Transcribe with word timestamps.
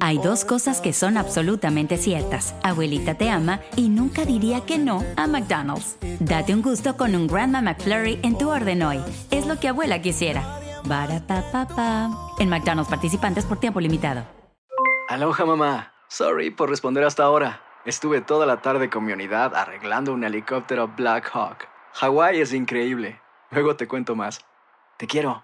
Hay 0.00 0.18
dos 0.18 0.44
cosas 0.44 0.80
que 0.80 0.92
son 0.92 1.16
absolutamente 1.16 1.96
ciertas. 1.96 2.54
Abuelita 2.62 3.14
te 3.14 3.30
ama 3.30 3.60
y 3.76 3.88
nunca 3.88 4.24
diría 4.24 4.60
que 4.62 4.78
no 4.78 5.02
a 5.16 5.26
McDonald's. 5.26 5.96
Date 6.20 6.54
un 6.54 6.62
gusto 6.62 6.96
con 6.96 7.14
un 7.14 7.26
Grandma 7.26 7.62
McFlurry 7.62 8.20
en 8.22 8.36
tu 8.36 8.50
orden 8.50 8.82
hoy. 8.82 9.00
Es 9.30 9.46
lo 9.46 9.58
que 9.60 9.68
abuela 9.68 10.02
quisiera. 10.02 10.60
Barata 10.84 11.42
En 12.38 12.48
McDonald's 12.48 12.90
participantes 12.90 13.44
por 13.44 13.58
tiempo 13.58 13.80
limitado. 13.80 14.24
Aloha 15.08 15.44
mamá. 15.44 15.92
Sorry 16.08 16.50
por 16.50 16.68
responder 16.68 17.04
hasta 17.04 17.24
ahora. 17.24 17.60
Estuve 17.84 18.20
toda 18.20 18.46
la 18.46 18.62
tarde 18.62 18.88
con 18.88 19.04
mi 19.04 19.12
unidad 19.12 19.54
arreglando 19.54 20.12
un 20.12 20.24
helicóptero 20.24 20.88
Black 20.88 21.30
Hawk. 21.34 21.68
Hawái 21.92 22.40
es 22.40 22.52
increíble. 22.52 23.20
Luego 23.50 23.76
te 23.76 23.86
cuento 23.86 24.16
más. 24.16 24.44
Te 24.96 25.06
quiero. 25.06 25.43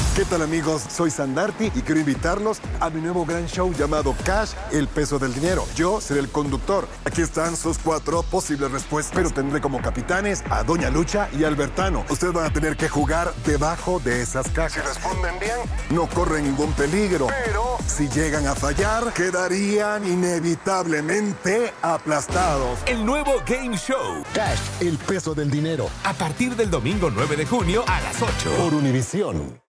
¿Qué 0.13 0.25
tal 0.25 0.41
amigos? 0.41 0.81
Soy 0.89 1.09
Sandarti 1.09 1.71
y 1.73 1.81
quiero 1.83 2.01
invitarlos 2.01 2.59
a 2.81 2.89
mi 2.89 2.99
nuevo 2.99 3.25
gran 3.25 3.47
show 3.47 3.73
llamado 3.73 4.13
Cash, 4.25 4.51
el 4.73 4.89
peso 4.89 5.17
del 5.17 5.33
dinero. 5.33 5.65
Yo 5.73 6.01
seré 6.01 6.19
el 6.19 6.27
conductor. 6.27 6.85
Aquí 7.05 7.21
están 7.21 7.55
sus 7.55 7.77
cuatro 7.77 8.21
posibles 8.21 8.69
respuestas, 8.71 9.15
pero 9.15 9.29
tendré 9.29 9.61
como 9.61 9.81
capitanes 9.81 10.43
a 10.49 10.63
Doña 10.63 10.89
Lucha 10.89 11.29
y 11.31 11.45
Albertano. 11.45 12.03
Ustedes 12.09 12.33
van 12.33 12.43
a 12.43 12.51
tener 12.51 12.75
que 12.75 12.89
jugar 12.89 13.33
debajo 13.45 14.01
de 14.03 14.21
esas 14.21 14.49
cajas. 14.49 14.73
Si 14.73 14.79
responden 14.81 15.39
bien, 15.39 15.55
no 15.91 16.09
corren 16.09 16.43
ningún 16.43 16.73
peligro. 16.73 17.27
Pero 17.45 17.77
si 17.87 18.09
llegan 18.09 18.47
a 18.47 18.53
fallar, 18.53 19.13
quedarían 19.13 20.05
inevitablemente 20.05 21.73
aplastados. 21.81 22.79
El 22.85 23.05
nuevo 23.05 23.35
Game 23.47 23.77
Show. 23.77 24.23
Cash, 24.33 24.59
el 24.81 24.97
peso 24.97 25.33
del 25.33 25.49
dinero. 25.49 25.89
A 26.03 26.11
partir 26.11 26.57
del 26.57 26.69
domingo 26.69 27.09
9 27.09 27.37
de 27.37 27.45
junio 27.45 27.85
a 27.87 28.01
las 28.01 28.21
8. 28.21 28.55
Por 28.57 28.73
Univisión. 28.73 29.70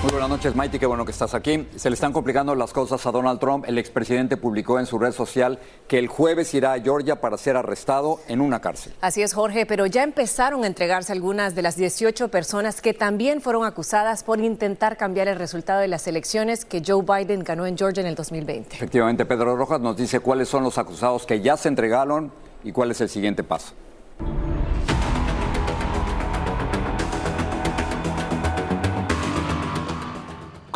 Muy 0.00 0.12
buenas 0.12 0.28
noches, 0.28 0.54
Mighty. 0.54 0.78
Qué 0.78 0.86
bueno 0.86 1.04
que 1.04 1.10
estás 1.10 1.34
aquí. 1.34 1.66
Se 1.74 1.90
le 1.90 1.94
están 1.94 2.12
complicando 2.12 2.54
las 2.54 2.72
cosas 2.72 3.04
a 3.04 3.10
Donald 3.10 3.40
Trump. 3.40 3.64
El 3.66 3.78
expresidente 3.78 4.36
publicó 4.36 4.78
en 4.78 4.86
su 4.86 4.96
red 4.96 5.10
social 5.10 5.58
que 5.88 5.98
el 5.98 6.06
jueves 6.06 6.54
irá 6.54 6.74
a 6.74 6.80
Georgia 6.80 7.20
para 7.20 7.36
ser 7.36 7.56
arrestado 7.56 8.20
en 8.28 8.40
una 8.40 8.60
cárcel. 8.60 8.92
Así 9.00 9.22
es, 9.22 9.34
Jorge, 9.34 9.66
pero 9.66 9.86
ya 9.86 10.04
empezaron 10.04 10.62
a 10.62 10.68
entregarse 10.68 11.12
algunas 11.12 11.56
de 11.56 11.62
las 11.62 11.74
18 11.74 12.28
personas 12.28 12.80
que 12.80 12.94
también 12.94 13.40
fueron 13.40 13.64
acusadas 13.64 14.22
por 14.22 14.38
intentar 14.38 14.96
cambiar 14.96 15.26
el 15.26 15.36
resultado 15.36 15.80
de 15.80 15.88
las 15.88 16.06
elecciones 16.06 16.64
que 16.64 16.80
Joe 16.86 17.02
Biden 17.02 17.42
ganó 17.42 17.66
en 17.66 17.76
Georgia 17.76 18.00
en 18.00 18.06
el 18.06 18.14
2020. 18.14 18.76
Efectivamente, 18.76 19.26
Pedro 19.26 19.56
Rojas 19.56 19.80
nos 19.80 19.96
dice 19.96 20.20
cuáles 20.20 20.48
son 20.48 20.62
los 20.62 20.78
acusados 20.78 21.26
que 21.26 21.40
ya 21.40 21.56
se 21.56 21.66
entregaron 21.66 22.30
y 22.62 22.70
cuál 22.70 22.92
es 22.92 23.00
el 23.00 23.08
siguiente 23.08 23.42
paso. 23.42 23.74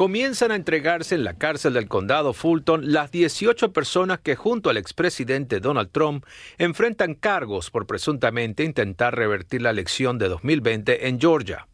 Comienzan 0.03 0.50
a 0.50 0.56
entregarse 0.56 1.14
en 1.14 1.22
la 1.22 1.34
cárcel 1.34 1.75
del 1.75 1.86
condado 1.86 2.33
Fulton 2.33 2.92
las 2.92 3.12
18 3.12 3.72
personas 3.72 4.19
que 4.19 4.34
junto 4.34 4.69
al 4.69 4.77
expresidente 4.77 5.61
Donald 5.61 5.91
Trump 5.92 6.27
enfrentan 6.59 7.14
cargos 7.14 7.70
por 7.70 7.86
presuntamente 7.86 8.64
intentar 8.64 9.14
revertir 9.14 9.62
la 9.62 9.70
elección 9.70 10.19
de 10.19 10.28
2020 10.28 11.06
en 11.06 11.20
Georgia. 11.20 11.69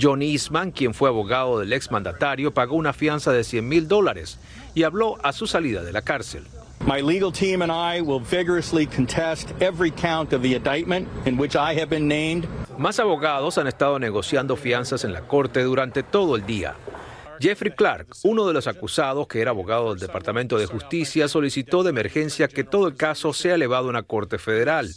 John 0.00 0.22
Eastman, 0.22 0.70
quien 0.70 0.94
fue 0.94 1.08
abogado 1.08 1.58
del 1.58 1.72
exmandatario, 1.72 2.54
pagó 2.54 2.76
una 2.76 2.92
fianza 2.92 3.32
de 3.32 3.42
100 3.42 3.68
mil 3.68 3.88
dólares 3.88 4.38
y 4.76 4.84
habló 4.84 5.18
a 5.24 5.32
su 5.32 5.48
salida 5.48 5.82
de 5.82 5.92
la 5.92 6.02
cárcel. 6.02 6.44
My 6.86 7.02
legal 7.02 7.32
team 7.32 7.62
and 7.62 7.72
I 7.72 8.00
will 8.00 8.20
vigorously 8.20 8.86
contest 8.86 9.50
every 9.60 9.90
count 9.90 10.32
of 10.32 10.42
the 10.42 10.54
indictment 10.54 11.08
in 11.26 11.36
which 11.36 11.56
I 11.56 11.74
have 11.80 11.90
been 11.90 12.06
named. 12.06 12.46
Más 12.78 13.00
abogados 13.00 13.58
han 13.58 13.66
estado 13.66 13.98
negociando 13.98 14.56
fianzas 14.56 15.04
en 15.04 15.12
la 15.12 15.22
corte 15.22 15.64
durante 15.64 16.04
todo 16.04 16.36
el 16.36 16.46
día. 16.46 16.76
Jeffrey 17.40 17.72
Clark, 17.72 18.08
uno 18.24 18.46
de 18.46 18.52
los 18.52 18.66
acusados 18.66 19.26
que 19.26 19.40
era 19.40 19.52
abogado 19.52 19.90
del 19.90 19.98
Departamento 19.98 20.58
de 20.58 20.66
Justicia, 20.66 21.26
solicitó 21.26 21.82
de 21.82 21.88
emergencia 21.88 22.48
que 22.48 22.64
todo 22.64 22.86
el 22.86 22.96
caso 22.96 23.32
sea 23.32 23.54
elevado 23.54 23.86
a 23.86 23.90
una 23.90 24.02
corte 24.02 24.38
federal. 24.38 24.90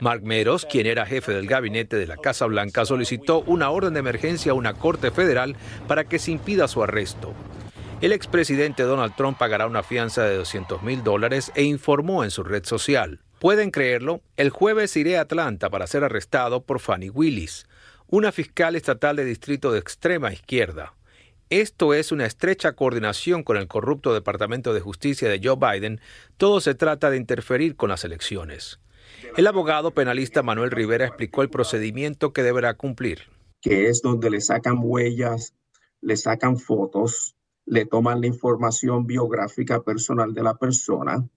Mark 0.00 0.22
Meadows, 0.22 0.64
quien 0.64 0.86
era 0.86 1.04
jefe 1.04 1.32
del 1.32 1.46
gabinete 1.46 1.96
de 1.96 2.06
la 2.06 2.16
Casa 2.16 2.46
Blanca, 2.46 2.86
solicitó 2.86 3.40
una 3.40 3.68
orden 3.68 3.92
de 3.92 4.00
emergencia 4.00 4.52
a 4.52 4.54
una 4.54 4.72
corte 4.72 5.10
federal 5.10 5.54
para 5.86 6.04
que 6.04 6.18
se 6.18 6.30
impida 6.30 6.66
su 6.66 6.82
arresto. 6.82 7.34
El 8.00 8.12
expresidente 8.12 8.82
Donald 8.84 9.14
Trump 9.14 9.36
pagará 9.36 9.66
una 9.66 9.82
fianza 9.82 10.24
de 10.24 10.36
200 10.36 10.82
mil 10.82 11.04
dólares 11.04 11.52
e 11.54 11.62
informó 11.64 12.24
en 12.24 12.30
su 12.30 12.42
red 12.42 12.64
social. 12.64 13.20
Pueden 13.38 13.70
creerlo, 13.70 14.22
el 14.38 14.48
jueves 14.48 14.96
iré 14.96 15.18
a 15.18 15.22
Atlanta 15.22 15.68
para 15.68 15.86
ser 15.86 16.04
arrestado 16.04 16.62
por 16.62 16.80
Fanny 16.80 17.10
Willis, 17.10 17.66
una 18.08 18.32
fiscal 18.32 18.76
estatal 18.76 19.16
de 19.16 19.26
distrito 19.26 19.72
de 19.72 19.78
extrema 19.78 20.32
izquierda. 20.32 20.95
Esto 21.48 21.94
es 21.94 22.10
una 22.10 22.26
estrecha 22.26 22.72
coordinación 22.72 23.44
con 23.44 23.56
el 23.56 23.68
corrupto 23.68 24.12
Departamento 24.12 24.74
de 24.74 24.80
Justicia 24.80 25.28
de 25.28 25.40
Joe 25.40 25.54
Biden. 25.54 26.00
Todo 26.36 26.60
se 26.60 26.74
trata 26.74 27.08
de 27.08 27.18
interferir 27.18 27.76
con 27.76 27.88
las 27.88 28.04
elecciones. 28.04 28.80
El 29.36 29.46
abogado 29.46 29.92
penalista 29.92 30.42
Manuel 30.42 30.72
Rivera 30.72 31.06
explicó 31.06 31.42
el 31.42 31.48
procedimiento 31.48 32.32
que 32.32 32.42
deberá 32.42 32.74
cumplir. 32.74 33.30
Que 33.60 33.86
es 33.88 34.02
donde 34.02 34.28
le 34.28 34.40
sacan 34.40 34.78
huellas, 34.80 35.54
le 36.00 36.16
sacan 36.16 36.58
fotos, 36.58 37.36
le 37.64 37.86
toman 37.86 38.20
la 38.20 38.26
información 38.26 39.06
biográfica 39.06 39.84
personal 39.84 40.34
de 40.34 40.42
la 40.42 40.56
persona 40.56 41.28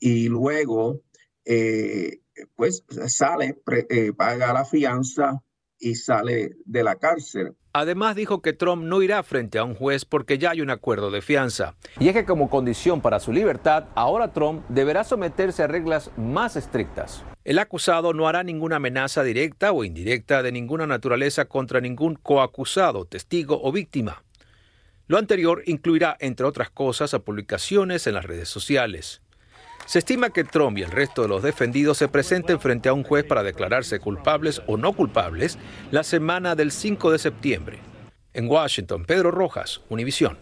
y 0.00 0.28
luego, 0.28 1.02
eh, 1.44 2.20
pues 2.56 2.84
sale, 3.06 3.60
eh, 3.90 4.14
paga 4.14 4.54
la 4.54 4.64
fianza 4.64 5.42
y 5.82 5.96
sale 5.96 6.52
de 6.64 6.82
la 6.84 6.96
cárcel. 6.96 7.54
Además 7.74 8.14
dijo 8.16 8.40
que 8.40 8.52
Trump 8.52 8.84
no 8.84 9.02
irá 9.02 9.22
frente 9.22 9.58
a 9.58 9.64
un 9.64 9.74
juez 9.74 10.04
porque 10.04 10.38
ya 10.38 10.50
hay 10.50 10.60
un 10.60 10.70
acuerdo 10.70 11.10
de 11.10 11.22
fianza. 11.22 11.74
Y 11.98 12.08
es 12.08 12.14
que 12.14 12.24
como 12.24 12.48
condición 12.48 13.00
para 13.00 13.18
su 13.18 13.32
libertad, 13.32 13.86
ahora 13.94 14.32
Trump 14.32 14.64
deberá 14.68 15.04
someterse 15.04 15.62
a 15.62 15.66
reglas 15.66 16.10
más 16.16 16.56
estrictas. 16.56 17.24
El 17.44 17.58
acusado 17.58 18.12
no 18.12 18.28
hará 18.28 18.44
ninguna 18.44 18.76
amenaza 18.76 19.24
directa 19.24 19.72
o 19.72 19.84
indirecta 19.84 20.42
de 20.42 20.52
ninguna 20.52 20.86
naturaleza 20.86 21.46
contra 21.46 21.80
ningún 21.80 22.14
coacusado, 22.14 23.04
testigo 23.04 23.60
o 23.62 23.72
víctima. 23.72 24.22
Lo 25.08 25.18
anterior 25.18 25.62
incluirá, 25.66 26.16
entre 26.20 26.46
otras 26.46 26.70
cosas, 26.70 27.12
a 27.14 27.18
publicaciones 27.18 28.06
en 28.06 28.14
las 28.14 28.24
redes 28.24 28.48
sociales. 28.48 29.20
Se 29.86 29.98
estima 29.98 30.30
que 30.30 30.44
Trump 30.44 30.78
y 30.78 30.82
el 30.82 30.90
resto 30.90 31.22
de 31.22 31.28
los 31.28 31.42
defendidos 31.42 31.98
se 31.98 32.08
presenten 32.08 32.60
frente 32.60 32.88
a 32.88 32.92
un 32.92 33.02
juez 33.02 33.24
para 33.24 33.42
declararse 33.42 33.98
culpables 33.98 34.62
o 34.66 34.76
no 34.76 34.92
culpables 34.92 35.58
la 35.90 36.02
semana 36.02 36.54
del 36.54 36.70
5 36.70 37.10
de 37.10 37.18
septiembre. 37.18 37.78
En 38.32 38.48
Washington, 38.48 39.04
Pedro 39.04 39.30
Rojas, 39.30 39.82
Univisión. 39.90 40.38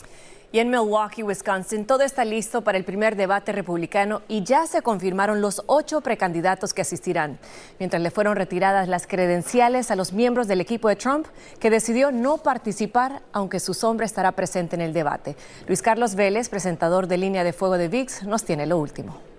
Y 0.53 0.59
en 0.59 0.69
Milwaukee, 0.69 1.23
Wisconsin, 1.23 1.87
todo 1.87 2.03
está 2.03 2.25
listo 2.25 2.63
para 2.63 2.77
el 2.77 2.85
primer 2.85 3.15
debate 3.15 3.53
republicano 3.53 4.23
y 4.27 4.43
ya 4.43 4.67
se 4.67 4.83
confirmaron 4.83 5.41
los 5.41 5.63
ocho 5.67 6.01
precandidatos 6.01 6.75
que 6.75 6.83
asistirán, 6.83 7.39
mientras 7.79 8.03
le 8.03 8.11
fueron 8.11 8.35
retiradas 8.35 8.89
las 8.89 9.07
credenciales 9.07 9.93
a 9.93 9.97
los 9.97 10.13
miembros 10.13 10.49
del 10.49 10.61
equipo 10.61 10.89
de 10.89 10.97
Trump, 10.97 11.29
que 11.61 11.71
decidió 11.71 12.11
no 12.11 12.39
participar, 12.39 13.23
aunque 13.33 13.61
su 13.61 13.75
sombra 13.75 14.07
estará 14.07 14.33
presente 14.33 14.75
en 14.75 14.83
el 14.83 14.93
debate. 14.93 15.37
Luis 15.69 15.83
Carlos 15.83 16.17
Vélez, 16.17 16.49
presentador 16.49 17.07
de 17.07 17.19
Línea 17.19 17.45
de 17.45 17.53
Fuego 17.53 17.79
de 17.79 17.87
VIX, 17.87 18.25
nos 18.25 18.45
tiene 18.45 18.67
lo 18.67 18.79
último. 18.79 19.30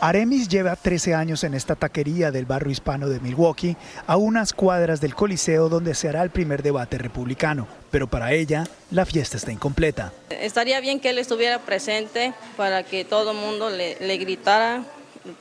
Aremis 0.00 0.48
lleva 0.48 0.76
13 0.76 1.14
años 1.14 1.42
en 1.42 1.54
esta 1.54 1.74
taquería 1.74 2.30
del 2.30 2.46
barrio 2.46 2.70
hispano 2.70 3.08
de 3.08 3.18
Milwaukee, 3.18 3.76
a 4.06 4.16
unas 4.16 4.52
cuadras 4.52 5.00
del 5.00 5.14
Coliseo 5.14 5.68
donde 5.68 5.94
se 5.94 6.08
hará 6.08 6.22
el 6.22 6.30
primer 6.30 6.62
debate 6.62 6.98
republicano. 6.98 7.66
Pero 7.90 8.06
para 8.06 8.32
ella, 8.32 8.64
la 8.90 9.04
fiesta 9.04 9.36
está 9.36 9.50
incompleta. 9.50 10.12
Estaría 10.30 10.80
bien 10.80 11.00
que 11.00 11.10
él 11.10 11.18
estuviera 11.18 11.58
presente 11.58 12.32
para 12.56 12.84
que 12.84 13.04
todo 13.04 13.32
el 13.32 13.38
mundo 13.38 13.70
le, 13.70 13.96
le 14.00 14.18
gritara 14.18 14.84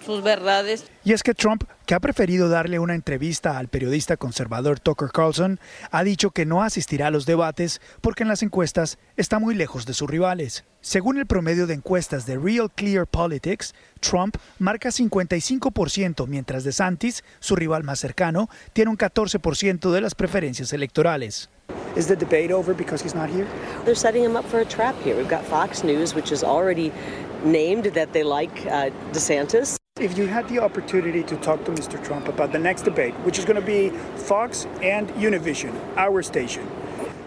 sus 0.06 0.24
verdades. 0.24 0.86
Y 1.04 1.13
es 1.13 1.24
que 1.24 1.34
Trump, 1.34 1.63
que 1.86 1.95
ha 1.95 2.00
preferido 2.00 2.50
darle 2.50 2.80
una 2.80 2.95
entrevista 2.95 3.57
al 3.57 3.68
periodista 3.68 4.18
conservador 4.18 4.80
Tucker 4.80 5.10
Carlson, 5.13 5.60
ha 5.92 6.04
dicho 6.04 6.31
que 6.31 6.45
no 6.45 6.63
asistirá 6.63 7.07
a 7.07 7.12
los 7.12 7.25
debates 7.25 7.81
porque 8.01 8.24
en 8.24 8.30
las 8.30 8.44
encuestas 8.44 8.98
está 9.16 9.39
muy 9.39 9.56
lejos 9.56 9.86
de 9.86 9.94
sus 9.94 10.10
rivales. 10.10 10.66
Según 10.81 11.18
el 11.18 11.25
promedio 11.25 11.68
de 11.68 11.74
encuestas 11.74 12.25
de 12.25 12.38
Real 12.38 12.72
Clear 12.72 13.07
Politics, 13.07 13.74
Trump 14.00 14.38
marca 14.60 14.89
55%, 14.89 16.28
mientras 16.28 16.63
DeSantis, 16.63 17.24
su 17.40 17.56
rival 17.56 17.83
más 17.83 18.00
cercano, 18.00 18.50
tiene 18.74 18.92
un 18.92 18.98
14% 18.98 19.92
de 19.92 20.01
las 20.01 20.16
preferencias 20.16 20.74
electorales. 20.74 21.50
Is 21.95 22.07
the 22.07 22.16
debate 22.16 22.51
over 22.51 22.74
because 22.74 23.01
he's 23.01 23.16
not 23.16 23.30
here? 23.30 23.48
They're 23.83 23.95
setting 23.95 24.24
him 24.24 24.36
up 24.36 24.45
for 24.45 24.60
a 24.60 24.66
trap 24.66 24.95
here. 25.04 25.16
We've 25.16 25.28
got 25.28 25.44
Fox 25.44 25.83
News, 25.83 26.13
which 26.13 26.30
has 26.30 26.44
already 26.44 26.92
named 27.44 27.86
that 27.95 28.13
they 28.13 28.24
like 28.24 28.56
uh, 28.68 28.92
DeSantis. 29.12 29.76
If 29.99 30.15
you 30.15 30.27
had 30.27 30.47
the 30.47 30.59
opportunity 30.59 31.23
to 31.23 31.35
talk 31.38 31.65
to 31.65 31.71
Mr. 31.71 32.03
Trump 32.05 32.27
about 32.27 32.51
the 32.51 32.59
next 32.59 32.83
debate, 32.83 33.15
which 33.25 33.39
is 33.39 33.45
going 33.45 33.59
to 33.59 33.65
be 33.65 33.89
Fox 34.15 34.67
and 34.83 35.09
Univision, 35.15 35.73
our 35.97 36.21
station, 36.21 36.69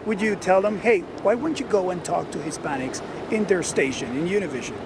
would 0.07 0.21
you 0.21 0.37
tell 0.37 0.63
them, 0.63 0.79
hey, 0.79 1.01
why 1.23 1.35
wouldn't 1.35 1.59
you 1.59 1.67
go 1.67 1.91
and 1.91 2.05
talk 2.05 2.31
to 2.31 2.39
Hispanics 2.39 3.03
in 3.33 3.45
their 3.47 3.65
station, 3.65 4.17
in 4.17 4.29
Univision? 4.29 4.77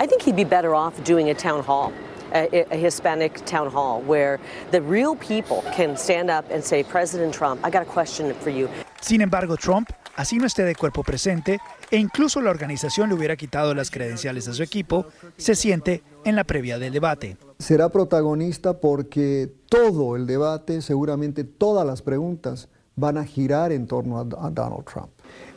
I 0.00 0.06
think 0.06 0.22
he'd 0.22 0.36
be 0.36 0.44
better 0.44 0.74
off 0.74 1.04
doing 1.04 1.28
a 1.28 1.34
town 1.34 1.62
hall. 1.62 1.92
A, 2.32 2.64
a, 2.72 2.76
Hispanic 2.76 3.44
town 3.44 3.70
hall 3.70 4.00
where 4.00 4.40
the 4.72 4.82
real 4.82 5.14
people 5.14 5.62
can 5.72 5.96
stand 5.96 6.30
up 6.30 6.50
and 6.50 6.64
say, 6.64 6.82
President 6.82 7.32
Trump, 7.32 7.60
I 7.62 7.70
got 7.70 7.82
a 7.82 7.84
question 7.84 8.34
for 8.34 8.50
you. 8.50 8.68
Sin 9.00 9.20
embargo, 9.20 9.54
Trump, 9.54 9.92
así 10.16 10.38
no 10.38 10.46
esté 10.46 10.64
de 10.64 10.74
cuerpo 10.74 11.04
presente, 11.04 11.60
e 11.94 11.98
incluso 11.98 12.40
la 12.40 12.50
organización 12.50 13.08
le 13.08 13.14
hubiera 13.14 13.36
quitado 13.36 13.72
las 13.72 13.92
credenciales 13.92 14.48
a 14.48 14.52
su 14.52 14.64
equipo, 14.64 15.06
se 15.36 15.54
siente 15.54 16.02
en 16.24 16.34
la 16.34 16.42
previa 16.42 16.76
del 16.76 16.92
debate. 16.92 17.36
Será 17.60 17.88
protagonista 17.88 18.80
porque 18.80 19.48
todo 19.68 20.16
el 20.16 20.26
debate, 20.26 20.82
seguramente 20.82 21.44
todas 21.44 21.86
las 21.86 22.02
preguntas, 22.02 22.68
van 22.96 23.16
a 23.16 23.24
girar 23.24 23.70
en 23.70 23.86
torno 23.86 24.18
a, 24.18 24.22
a 24.22 24.50
Donald 24.50 24.84
Trump. 24.92 25.10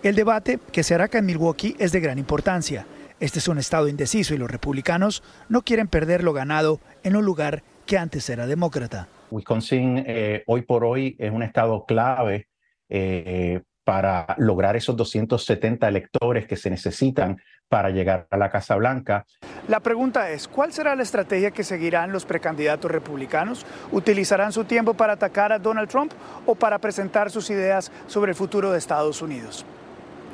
El 0.03 0.13
debate 0.13 0.59
que 0.71 0.83
se 0.83 0.93
hará 0.93 1.05
acá 1.05 1.17
en 1.17 1.25
Milwaukee 1.25 1.75
es 1.79 1.91
de 1.91 2.01
gran 2.01 2.19
importancia. 2.19 2.85
Este 3.19 3.39
es 3.39 3.47
un 3.47 3.57
estado 3.57 3.87
indeciso 3.87 4.35
y 4.35 4.37
los 4.37 4.51
republicanos 4.51 5.23
no 5.49 5.63
quieren 5.63 5.87
perder 5.87 6.23
lo 6.23 6.33
ganado 6.33 6.79
en 7.01 7.15
un 7.15 7.25
lugar 7.25 7.63
que 7.87 7.97
antes 7.97 8.29
era 8.29 8.45
demócrata. 8.45 9.07
Wisconsin 9.31 10.03
eh, 10.05 10.43
hoy 10.45 10.61
por 10.61 10.85
hoy 10.85 11.15
es 11.17 11.31
un 11.31 11.41
estado 11.41 11.83
clave 11.87 12.47
eh, 12.89 13.63
para 13.87 14.35
lograr 14.37 14.75
esos 14.75 14.97
270 14.97 15.87
electores 15.87 16.45
que 16.45 16.57
se 16.57 16.69
necesitan 16.69 17.41
para 17.69 17.89
llegar 17.89 18.27
a 18.29 18.35
la 18.35 18.49
Casa 18.49 18.75
Blanca. 18.75 19.25
La 19.69 19.79
pregunta 19.79 20.29
es, 20.29 20.49
¿cuál 20.49 20.73
será 20.73 20.93
la 20.93 21.03
estrategia 21.03 21.51
que 21.51 21.63
seguirán 21.63 22.11
los 22.11 22.25
precandidatos 22.25 22.91
republicanos? 22.91 23.65
¿Utilizarán 23.93 24.51
su 24.51 24.65
tiempo 24.65 24.93
para 24.93 25.13
atacar 25.13 25.53
a 25.53 25.59
Donald 25.59 25.87
Trump 25.87 26.11
o 26.45 26.53
para 26.53 26.79
presentar 26.79 27.31
sus 27.31 27.49
ideas 27.49 27.89
sobre 28.07 28.31
el 28.31 28.35
futuro 28.35 28.73
de 28.73 28.77
Estados 28.77 29.21
Unidos? 29.21 29.65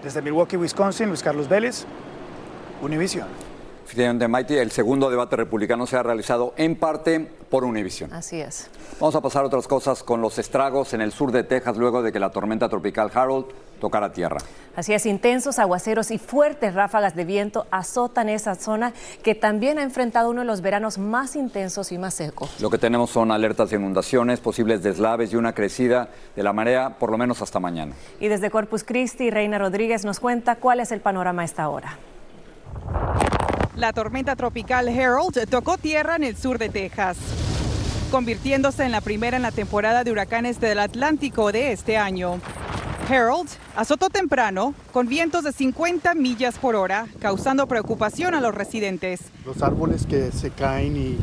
Desde 0.04 0.24
Milwaukee, 0.24 0.58
Wisconsin, 0.58 1.10
Luis 1.10 1.22
Carlos 1.22 1.48
Vélez, 1.48 1.86
Univision. 2.82 3.28
Efectivamente, 3.86 4.28
Maite, 4.28 4.60
el 4.60 4.72
segundo 4.72 5.12
debate 5.12 5.36
republicano 5.36 5.86
se 5.86 5.96
ha 5.96 6.02
realizado 6.02 6.56
en 6.58 6.76
parte 6.76 7.30
por 7.54 7.66
Univision. 7.66 8.12
Así 8.12 8.42
es. 8.42 8.68
Vamos 9.00 9.14
a 9.14 9.22
pasar 9.22 9.44
a 9.44 9.46
otras 9.46 9.68
cosas 9.68 10.02
con 10.02 10.22
los 10.22 10.40
estragos 10.40 10.96
en 10.96 11.02
el 11.02 11.12
sur 11.12 11.32
de 11.32 11.44
Texas 11.44 11.78
luego 11.78 12.02
de 12.02 12.12
que 12.12 12.20
la 12.20 12.32
tormenta 12.32 12.68
tropical 12.68 13.12
Harold 13.14 13.46
tocara 13.80 14.12
tierra. 14.12 14.40
Así 14.76 14.92
es, 14.92 15.06
intensos 15.06 15.60
aguaceros 15.60 16.10
y 16.10 16.18
fuertes 16.18 16.74
ráfagas 16.74 17.16
de 17.16 17.26
viento 17.26 17.68
azotan 17.70 18.28
esa 18.28 18.56
zona 18.56 18.92
que 19.22 19.36
también 19.36 19.78
ha 19.78 19.84
enfrentado 19.84 20.32
uno 20.32 20.42
de 20.42 20.48
los 20.48 20.62
veranos 20.62 20.98
más 20.98 21.36
intensos 21.36 21.92
y 21.92 22.00
más 22.00 22.16
secos. 22.16 22.60
Lo 22.60 22.72
que 22.72 22.80
tenemos 22.80 23.12
son 23.12 23.30
alertas 23.30 23.70
de 23.70 23.76
inundaciones, 23.76 24.40
posibles 24.40 24.82
deslaves 24.82 25.32
y 25.32 25.36
una 25.36 25.54
crecida 25.54 26.10
de 26.36 26.42
la 26.42 26.54
marea 26.54 26.98
por 26.98 27.12
lo 27.12 27.20
menos 27.20 27.40
hasta 27.44 27.60
mañana. 27.60 27.94
Y 28.20 28.30
desde 28.30 28.50
Corpus 28.50 28.84
Christi, 28.84 29.30
Reina 29.30 29.60
Rodríguez 29.60 30.06
nos 30.06 30.20
cuenta 30.20 30.56
cuál 30.56 30.80
es 30.80 30.92
el 30.92 31.02
panorama 31.02 31.44
a 31.44 31.46
esta 31.46 31.70
hora. 31.70 32.00
La 33.76 33.92
tormenta 33.92 34.36
tropical 34.36 34.88
Harold 34.88 35.50
tocó 35.50 35.80
tierra 35.80 36.16
en 36.16 36.24
el 36.24 36.38
sur 36.38 36.60
de 36.60 36.70
Texas, 36.70 37.18
convirtiéndose 38.12 38.84
en 38.84 38.92
la 38.92 39.02
primera 39.02 39.36
en 39.36 39.42
la 39.42 39.52
temporada 39.52 40.04
de 40.04 40.12
huracanes 40.12 40.60
del 40.60 40.78
Atlántico 40.78 41.52
de 41.52 41.72
este 41.72 41.98
año. 41.98 42.40
Harold 43.10 43.50
azotó 43.76 44.12
temprano 44.12 44.76
con 44.92 45.08
vientos 45.08 45.44
de 45.44 45.52
50 45.52 46.14
millas 46.14 46.60
por 46.60 46.76
hora, 46.76 47.08
causando 47.20 47.68
preocupación 47.68 48.36
a 48.36 48.42
los 48.42 48.54
residentes. 48.54 49.22
Los 49.44 49.64
árboles 49.64 50.06
que 50.06 50.32
se 50.32 50.52
caen 50.52 50.96
y 50.96 51.18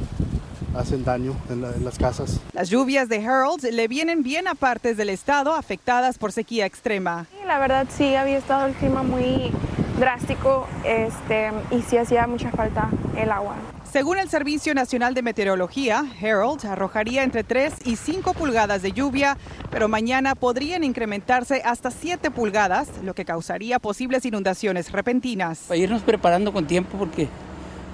hacen 0.76 1.04
daño 1.04 1.36
en, 1.50 1.62
la, 1.62 1.70
en, 1.72 1.84
las 1.84 1.98
casas. 1.98 2.40
Las 2.52 2.68
lluvias 2.68 3.08
de 3.08 3.24
Harold 3.24 3.62
le 3.64 3.86
vienen 3.86 4.24
bien 4.24 4.48
a 4.48 4.56
partes 4.56 4.96
del 4.96 5.08
estado 5.08 5.54
afectadas 5.54 6.18
por 6.18 6.32
sequía 6.32 6.66
extrema. 6.66 7.26
Sí, 7.30 7.46
la 7.46 7.60
verdad 7.60 7.86
sí 7.96 8.16
había 8.16 8.38
estado 8.38 8.66
el 8.66 8.74
clima 8.74 9.04
muy 9.04 9.52
drástico 10.00 10.66
este, 10.84 11.50
y 11.70 11.82
sí 11.82 11.98
hacía 11.98 12.26
mucha 12.26 12.50
falta 12.50 12.88
el 13.16 13.30
agua. 13.30 13.54
Según 13.92 14.18
el 14.18 14.28
Servicio 14.28 14.72
Nacional 14.72 15.14
de 15.14 15.22
Meteorología, 15.22 16.04
Harold 16.22 16.64
arrojaría 16.64 17.24
entre 17.24 17.42
3 17.42 17.74
y 17.84 17.96
5 17.96 18.34
pulgadas 18.34 18.82
de 18.82 18.92
lluvia, 18.92 19.36
pero 19.70 19.88
mañana 19.88 20.36
podrían 20.36 20.84
incrementarse 20.84 21.60
hasta 21.64 21.90
7 21.90 22.30
pulgadas, 22.30 22.88
lo 23.02 23.14
que 23.14 23.24
causaría 23.24 23.80
posibles 23.80 24.24
inundaciones 24.24 24.92
repentinas. 24.92 25.64
Para 25.66 25.78
irnos 25.78 26.02
preparando 26.02 26.52
con 26.52 26.66
tiempo 26.68 26.96
porque 26.98 27.28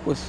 pues 0.05 0.23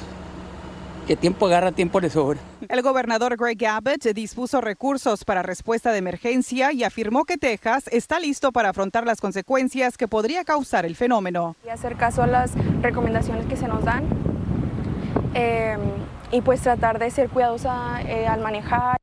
que 1.07 1.15
tiempo 1.15 1.47
agarra, 1.47 1.71
tiempo 1.71 1.99
le 1.99 2.09
sobra. 2.09 2.37
El 2.67 2.81
gobernador 2.81 3.37
Greg 3.37 3.65
Abbott 3.65 4.03
dispuso 4.13 4.59
recursos 4.59 5.23
para 5.23 5.41
respuesta 5.41 5.91
de 5.91 5.99
emergencia 5.99 6.73
y 6.73 6.83
afirmó 6.83 7.23
que 7.23 7.37
Texas 7.37 7.87
está 7.91 8.19
listo 8.19 8.51
para 8.51 8.69
afrontar 8.69 9.05
las 9.05 9.21
consecuencias 9.21 9.97
que 9.97 10.07
podría 10.07 10.43
causar 10.43 10.85
el 10.85 10.95
fenómeno. 10.95 11.55
Y 11.65 11.69
hacer 11.69 11.95
caso 11.95 12.23
a 12.23 12.27
las 12.27 12.51
recomendaciones 12.81 13.45
que 13.45 13.55
se 13.55 13.69
nos 13.69 13.85
dan 13.85 14.03
eh, 15.33 15.77
y 16.31 16.41
pues 16.41 16.61
tratar 16.61 16.99
de 16.99 17.09
ser 17.09 17.29
cuidadosa 17.29 18.01
eh, 18.01 18.27
al 18.27 18.41
manejar. 18.41 18.97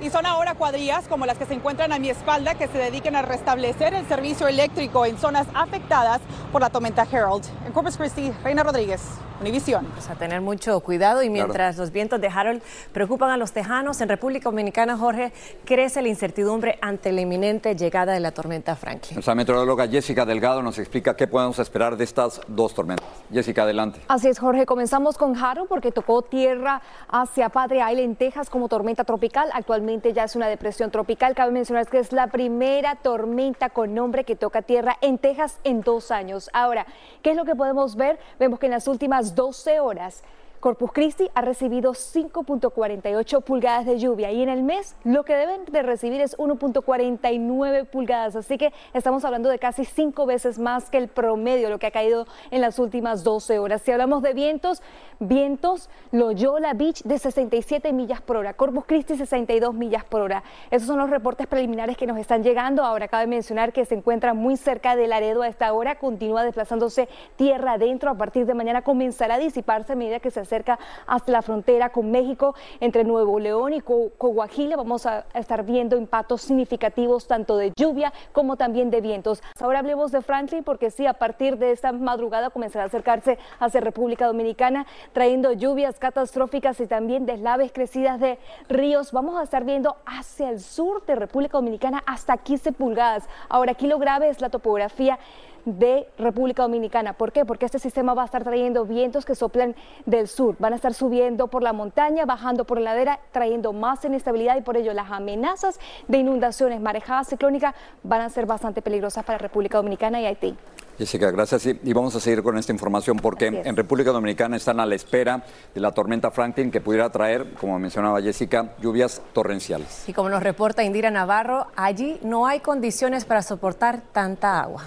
Y 0.00 0.10
son 0.10 0.24
ahora 0.26 0.54
cuadrillas 0.54 1.06
como 1.06 1.26
las 1.26 1.36
que 1.36 1.44
se 1.44 1.54
encuentran 1.54 1.92
a 1.92 1.98
mi 1.98 2.08
espalda 2.08 2.54
que 2.54 2.66
se 2.66 2.78
dedican 2.78 3.14
a 3.14 3.22
restablecer 3.22 3.94
el 3.94 4.08
servicio 4.08 4.48
eléctrico 4.48 5.04
en 5.04 5.18
zonas 5.18 5.46
afectadas 5.54 6.20
por 6.50 6.62
la 6.62 6.70
tormenta 6.70 7.02
Harold. 7.02 7.44
En 7.66 7.72
Corpus 7.72 7.96
Christi, 7.96 8.32
Reina 8.42 8.64
Rodríguez, 8.64 9.00
Univisión. 9.42 9.86
Pues 9.86 10.08
a 10.08 10.14
tener 10.14 10.40
mucho 10.40 10.78
cuidado 10.80 11.20
y 11.20 11.28
mientras 11.28 11.74
claro. 11.74 11.82
los 11.82 11.90
vientos 11.90 12.20
de 12.20 12.28
Harold 12.28 12.62
preocupan 12.92 13.30
a 13.30 13.36
los 13.36 13.50
tejanos, 13.50 14.00
en 14.00 14.08
República 14.08 14.48
Dominicana, 14.48 14.96
Jorge, 14.96 15.32
crece 15.64 16.00
la 16.00 16.06
incertidumbre 16.06 16.78
ante 16.80 17.10
la 17.10 17.22
inminente 17.22 17.74
llegada 17.74 18.12
de 18.12 18.20
la 18.20 18.30
tormenta 18.30 18.76
Franklin. 18.76 19.16
Nuestra 19.16 19.34
meteoróloga 19.34 19.88
Jessica 19.88 20.24
Delgado 20.24 20.62
nos 20.62 20.78
explica 20.78 21.16
qué 21.16 21.26
podemos 21.26 21.58
esperar 21.58 21.96
de 21.96 22.04
estas 22.04 22.40
dos 22.46 22.72
tormentas. 22.72 23.04
Jessica, 23.32 23.64
adelante. 23.64 24.00
Así 24.06 24.28
es, 24.28 24.38
Jorge. 24.38 24.64
Comenzamos 24.64 25.18
con 25.18 25.36
Harold 25.36 25.68
porque 25.68 25.90
tocó 25.90 26.22
tierra 26.22 26.80
hacia 27.08 27.48
Padre 27.48 27.78
Island, 27.78 27.98
en 27.98 28.14
Texas, 28.14 28.48
como 28.48 28.68
tormenta 28.68 29.02
tropical. 29.02 29.50
Actualmente 29.54 30.12
ya 30.12 30.22
es 30.22 30.36
una 30.36 30.46
depresión 30.46 30.92
tropical. 30.92 31.34
Cabe 31.34 31.50
mencionar 31.50 31.88
que 31.88 31.98
es 31.98 32.12
la 32.12 32.28
primera 32.28 32.94
tormenta 32.94 33.70
con 33.70 33.92
nombre 33.92 34.22
que 34.22 34.36
toca 34.36 34.62
tierra 34.62 34.98
en 35.00 35.18
Texas 35.18 35.58
en 35.64 35.80
dos 35.80 36.12
años. 36.12 36.48
Ahora, 36.52 36.86
¿qué 37.22 37.30
es 37.30 37.36
lo 37.36 37.44
que 37.44 37.56
podemos 37.56 37.96
ver? 37.96 38.20
Vemos 38.38 38.60
que 38.60 38.66
en 38.66 38.72
las 38.72 38.86
últimas 38.86 39.31
12 39.34 39.80
horas 39.80 40.22
Corpus 40.62 40.92
Christi 40.92 41.28
ha 41.34 41.40
recibido 41.40 41.90
5.48 41.90 43.42
pulgadas 43.42 43.84
de 43.84 43.98
lluvia 43.98 44.30
y 44.30 44.44
en 44.44 44.48
el 44.48 44.62
mes 44.62 44.94
lo 45.02 45.24
que 45.24 45.34
deben 45.34 45.64
de 45.64 45.82
recibir 45.82 46.20
es 46.20 46.38
1.49 46.38 47.84
pulgadas. 47.86 48.36
Así 48.36 48.58
que 48.58 48.72
estamos 48.94 49.24
hablando 49.24 49.48
de 49.48 49.58
casi 49.58 49.84
cinco 49.84 50.24
veces 50.24 50.60
más 50.60 50.88
que 50.88 50.98
el 50.98 51.08
promedio, 51.08 51.68
lo 51.68 51.80
que 51.80 51.88
ha 51.88 51.90
caído 51.90 52.28
en 52.52 52.60
las 52.60 52.78
últimas 52.78 53.24
12 53.24 53.58
horas. 53.58 53.82
Si 53.82 53.90
hablamos 53.90 54.22
de 54.22 54.34
vientos, 54.34 54.84
vientos 55.18 55.90
Loyola 56.12 56.74
Beach 56.74 57.02
de 57.02 57.18
67 57.18 57.92
millas 57.92 58.20
por 58.20 58.36
hora, 58.36 58.54
Corpus 58.54 58.84
Christi 58.86 59.16
62 59.16 59.74
millas 59.74 60.04
por 60.04 60.20
hora. 60.20 60.44
Esos 60.70 60.86
son 60.86 60.98
los 60.98 61.10
reportes 61.10 61.48
preliminares 61.48 61.96
que 61.96 62.06
nos 62.06 62.18
están 62.18 62.44
llegando. 62.44 62.84
Ahora 62.84 63.08
cabe 63.08 63.26
mencionar 63.26 63.72
que 63.72 63.84
se 63.84 63.96
encuentra 63.96 64.32
muy 64.32 64.56
cerca 64.56 64.94
de 64.94 65.08
Laredo 65.08 65.42
a 65.42 65.48
esta 65.48 65.72
hora, 65.72 65.98
continúa 65.98 66.44
desplazándose 66.44 67.08
tierra 67.34 67.72
adentro. 67.72 68.10
A 68.10 68.14
partir 68.14 68.46
de 68.46 68.54
mañana 68.54 68.82
comenzará 68.82 69.34
a 69.34 69.38
disiparse 69.38 69.94
a 69.94 69.96
medida 69.96 70.20
que 70.20 70.30
se 70.30 70.51
acerca 70.52 70.78
hasta 71.06 71.32
la 71.32 71.40
frontera 71.40 71.88
con 71.90 72.10
México 72.10 72.54
entre 72.80 73.04
Nuevo 73.04 73.38
León 73.38 73.72
y 73.72 73.80
Coahuila. 73.80 74.76
Vamos 74.76 75.06
a 75.06 75.24
estar 75.32 75.64
viendo 75.64 75.96
impactos 75.96 76.42
significativos 76.42 77.26
tanto 77.26 77.56
de 77.56 77.72
lluvia 77.74 78.12
como 78.32 78.56
también 78.56 78.90
de 78.90 79.00
vientos. 79.00 79.42
Ahora 79.60 79.78
hablemos 79.78 80.12
de 80.12 80.20
Franklin 80.20 80.62
porque 80.62 80.90
sí, 80.90 81.06
a 81.06 81.14
partir 81.14 81.56
de 81.56 81.72
esta 81.72 81.92
madrugada 81.92 82.50
comenzará 82.50 82.84
a 82.84 82.86
acercarse 82.88 83.38
hacia 83.60 83.80
República 83.80 84.26
Dominicana 84.26 84.86
trayendo 85.14 85.52
lluvias 85.52 85.98
catastróficas 85.98 86.78
y 86.80 86.86
también 86.86 87.24
deslaves 87.24 87.72
crecidas 87.72 88.20
de 88.20 88.38
ríos. 88.68 89.12
Vamos 89.12 89.38
a 89.38 89.44
estar 89.44 89.64
viendo 89.64 89.96
hacia 90.04 90.50
el 90.50 90.60
sur 90.60 91.06
de 91.06 91.14
República 91.14 91.56
Dominicana 91.56 92.02
hasta 92.04 92.36
15 92.36 92.72
pulgadas. 92.72 93.24
Ahora 93.48 93.72
aquí 93.72 93.86
lo 93.86 93.98
grave 93.98 94.28
es 94.28 94.42
la 94.42 94.50
topografía 94.50 95.18
de 95.64 96.08
República 96.18 96.62
Dominicana. 96.62 97.12
¿Por 97.12 97.32
qué? 97.32 97.44
Porque 97.44 97.66
este 97.66 97.78
sistema 97.78 98.14
va 98.14 98.22
a 98.22 98.24
estar 98.26 98.44
trayendo 98.44 98.84
vientos 98.84 99.24
que 99.24 99.34
soplan 99.34 99.74
del 100.06 100.28
sur. 100.28 100.56
Van 100.58 100.72
a 100.72 100.76
estar 100.76 100.94
subiendo 100.94 101.48
por 101.48 101.62
la 101.62 101.72
montaña, 101.72 102.24
bajando 102.26 102.64
por 102.64 102.78
la 102.78 102.92
ladera, 102.92 103.20
trayendo 103.32 103.72
más 103.72 104.04
inestabilidad 104.04 104.56
y 104.56 104.62
por 104.62 104.76
ello 104.76 104.92
las 104.92 105.10
amenazas 105.10 105.78
de 106.08 106.18
inundaciones, 106.18 106.80
marejadas 106.80 107.28
ciclónicas 107.28 107.74
van 108.02 108.20
a 108.20 108.30
ser 108.30 108.46
bastante 108.46 108.82
peligrosas 108.82 109.24
para 109.24 109.38
República 109.38 109.78
Dominicana 109.78 110.20
y 110.20 110.26
Haití. 110.26 110.56
Jessica, 110.98 111.30
gracias. 111.30 111.66
Y 111.66 111.92
vamos 111.92 112.14
a 112.14 112.20
seguir 112.20 112.42
con 112.42 112.58
esta 112.58 112.72
información 112.72 113.16
porque 113.16 113.46
en 113.46 113.76
República 113.76 114.12
Dominicana 114.12 114.56
están 114.56 114.78
a 114.78 114.86
la 114.86 114.94
espera 114.94 115.42
de 115.74 115.80
la 115.80 115.92
tormenta 115.92 116.30
Franklin 116.30 116.70
que 116.70 116.80
pudiera 116.80 117.10
traer, 117.10 117.54
como 117.54 117.78
mencionaba 117.78 118.20
Jessica, 118.20 118.74
lluvias 118.80 119.22
torrenciales. 119.32 120.08
Y 120.08 120.12
como 120.12 120.28
nos 120.28 120.42
reporta 120.42 120.84
Indira 120.84 121.10
Navarro, 121.10 121.66
allí 121.76 122.20
no 122.22 122.46
hay 122.46 122.60
condiciones 122.60 123.24
para 123.24 123.42
soportar 123.42 124.02
tanta 124.12 124.60
agua. 124.60 124.84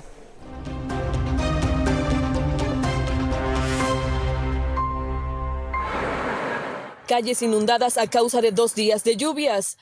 Calles 7.06 7.42
inundadas 7.42 7.98
a 7.98 8.08
causa 8.08 8.42
de 8.42 8.52
dos 8.52 8.76
días 8.76 9.04
de 9.04 9.16
lluvias. 9.16 9.78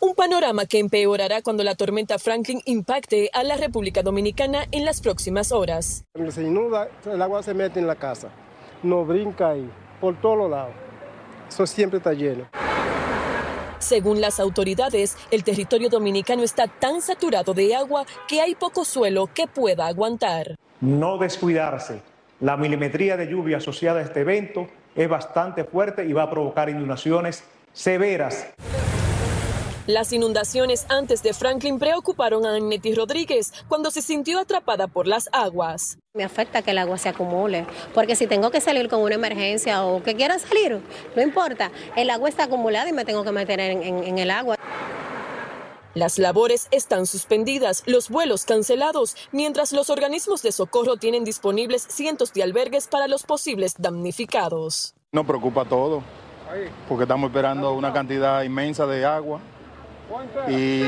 Un 0.00 0.14
panorama 0.14 0.64
que 0.64 0.78
empeorará 0.78 1.42
cuando 1.42 1.62
la 1.62 1.74
tormenta 1.74 2.18
Franklin 2.18 2.62
impacte 2.64 3.28
a 3.34 3.42
la 3.44 3.56
República 3.56 4.02
Dominicana 4.02 4.66
en 4.72 4.86
las 4.86 5.02
próximas 5.02 5.52
horas. 5.52 6.04
Cuando 6.12 6.32
se 6.32 6.42
inunda, 6.42 6.88
el 7.04 7.20
agua 7.20 7.42
se 7.42 7.52
mete 7.52 7.80
en 7.80 7.86
la 7.86 7.96
casa, 7.96 8.30
no 8.82 9.04
brinca 9.04 9.50
ahí, 9.50 9.70
por 10.00 10.18
todos 10.20 10.50
lados. 10.50 10.74
Eso 11.48 11.66
siempre 11.66 11.98
está 11.98 12.14
lleno. 12.14 12.48
Según 13.78 14.20
las 14.20 14.40
autoridades, 14.40 15.16
el 15.30 15.44
territorio 15.44 15.88
dominicano 15.88 16.42
está 16.42 16.66
tan 16.66 17.02
saturado 17.02 17.54
de 17.54 17.74
agua 17.74 18.06
que 18.28 18.40
hay 18.40 18.54
poco 18.54 18.84
suelo 18.84 19.26
que 19.26 19.46
pueda 19.46 19.86
aguantar. 19.86 20.56
No 20.80 21.18
descuidarse. 21.18 22.00
La 22.40 22.56
milimetría 22.56 23.18
de 23.18 23.26
lluvia 23.26 23.58
asociada 23.58 24.00
a 24.00 24.02
este 24.02 24.20
evento 24.20 24.68
es 24.94 25.08
bastante 25.08 25.64
fuerte 25.64 26.04
y 26.04 26.12
va 26.12 26.24
a 26.24 26.30
provocar 26.30 26.68
inundaciones 26.68 27.44
severas. 27.72 28.46
Las 29.86 30.12
inundaciones 30.12 30.86
antes 30.88 31.22
de 31.22 31.32
Franklin 31.32 31.78
preocuparon 31.78 32.46
a 32.46 32.54
Annette 32.54 32.94
Rodríguez 32.94 33.52
cuando 33.66 33.90
se 33.90 34.02
sintió 34.02 34.38
atrapada 34.38 34.86
por 34.86 35.08
las 35.08 35.28
aguas. 35.32 35.98
Me 36.14 36.22
afecta 36.22 36.62
que 36.62 36.70
el 36.70 36.78
agua 36.78 36.96
se 36.96 37.08
acumule, 37.08 37.66
porque 37.92 38.14
si 38.14 38.26
tengo 38.28 38.50
que 38.50 38.60
salir 38.60 38.88
con 38.88 39.00
una 39.00 39.16
emergencia 39.16 39.84
o 39.84 40.02
que 40.02 40.14
quiera 40.14 40.38
salir, 40.38 40.80
no 41.16 41.22
importa, 41.22 41.72
el 41.96 42.10
agua 42.10 42.28
está 42.28 42.44
acumulada 42.44 42.88
y 42.88 42.92
me 42.92 43.04
tengo 43.04 43.24
que 43.24 43.32
meter 43.32 43.58
en, 43.58 43.82
en, 43.82 44.04
en 44.04 44.18
el 44.18 44.30
agua. 44.30 44.56
Las 45.94 46.18
labores 46.20 46.68
están 46.70 47.04
suspendidas, 47.04 47.82
los 47.86 48.10
vuelos 48.10 48.44
cancelados, 48.44 49.16
mientras 49.32 49.72
los 49.72 49.90
organismos 49.90 50.40
de 50.40 50.52
socorro 50.52 50.96
tienen 50.96 51.24
disponibles 51.24 51.82
cientos 51.82 52.32
de 52.32 52.44
albergues 52.44 52.86
para 52.86 53.08
los 53.08 53.24
posibles 53.24 53.74
damnificados. 53.76 54.94
Nos 55.10 55.26
preocupa 55.26 55.64
todo, 55.64 56.04
porque 56.88 57.02
estamos 57.02 57.28
esperando 57.30 57.72
una 57.72 57.92
cantidad 57.92 58.44
inmensa 58.44 58.86
de 58.86 59.04
agua 59.04 59.40
y 60.48 60.84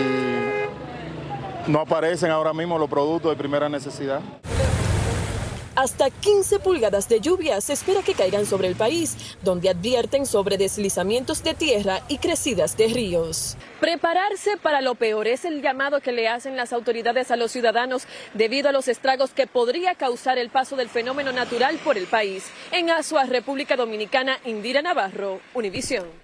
no 1.66 1.80
aparecen 1.80 2.30
ahora 2.30 2.52
mismo 2.52 2.78
los 2.78 2.88
productos 2.88 3.32
de 3.32 3.36
primera 3.36 3.68
necesidad. 3.68 4.20
Hasta 5.74 6.10
15 6.10 6.58
pulgadas 6.58 7.08
de 7.08 7.20
lluvia 7.20 7.58
se 7.62 7.72
espera 7.72 8.02
que 8.02 8.12
caigan 8.12 8.44
sobre 8.44 8.68
el 8.68 8.76
país, 8.76 9.36
donde 9.42 9.70
advierten 9.70 10.26
sobre 10.26 10.58
deslizamientos 10.58 11.42
de 11.42 11.54
tierra 11.54 12.02
y 12.08 12.18
crecidas 12.18 12.76
de 12.76 12.88
ríos. 12.88 13.56
Prepararse 13.80 14.58
para 14.58 14.82
lo 14.82 14.96
peor 14.96 15.26
es 15.26 15.46
el 15.46 15.62
llamado 15.62 16.00
que 16.00 16.12
le 16.12 16.28
hacen 16.28 16.58
las 16.58 16.74
autoridades 16.74 17.30
a 17.30 17.36
los 17.36 17.52
ciudadanos 17.52 18.04
debido 18.34 18.68
a 18.68 18.72
los 18.72 18.86
estragos 18.86 19.30
que 19.32 19.46
podría 19.46 19.94
causar 19.94 20.36
el 20.36 20.50
paso 20.50 20.76
del 20.76 20.90
fenómeno 20.90 21.32
natural 21.32 21.78
por 21.82 21.96
el 21.96 22.06
país. 22.06 22.44
En 22.70 22.90
Asua, 22.90 23.24
República 23.24 23.74
Dominicana, 23.74 24.38
Indira 24.44 24.82
Navarro, 24.82 25.40
Univisión. 25.54 26.21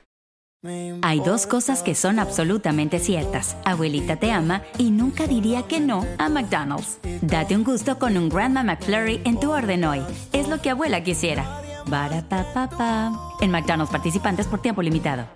Hay 1.02 1.20
dos 1.20 1.46
cosas 1.46 1.84
que 1.84 1.94
son 1.94 2.18
absolutamente 2.18 2.98
ciertas. 2.98 3.56
Abuelita 3.64 4.16
te 4.16 4.32
ama 4.32 4.62
y 4.76 4.90
nunca 4.90 5.28
diría 5.28 5.62
que 5.62 5.78
no 5.78 6.04
a 6.18 6.28
McDonald's. 6.28 6.98
Date 7.22 7.54
un 7.54 7.62
gusto 7.62 7.96
con 7.98 8.16
un 8.16 8.28
Grandma 8.28 8.64
McFlurry 8.64 9.20
en 9.24 9.38
tu 9.38 9.52
orden 9.52 9.84
hoy. 9.84 10.02
Es 10.32 10.48
lo 10.48 10.60
que 10.60 10.70
abuela 10.70 11.04
quisiera. 11.04 11.62
Barapapapa. 11.86 13.12
En 13.40 13.52
McDonald's 13.52 13.92
participantes 13.92 14.48
por 14.48 14.60
tiempo 14.60 14.82
limitado. 14.82 15.28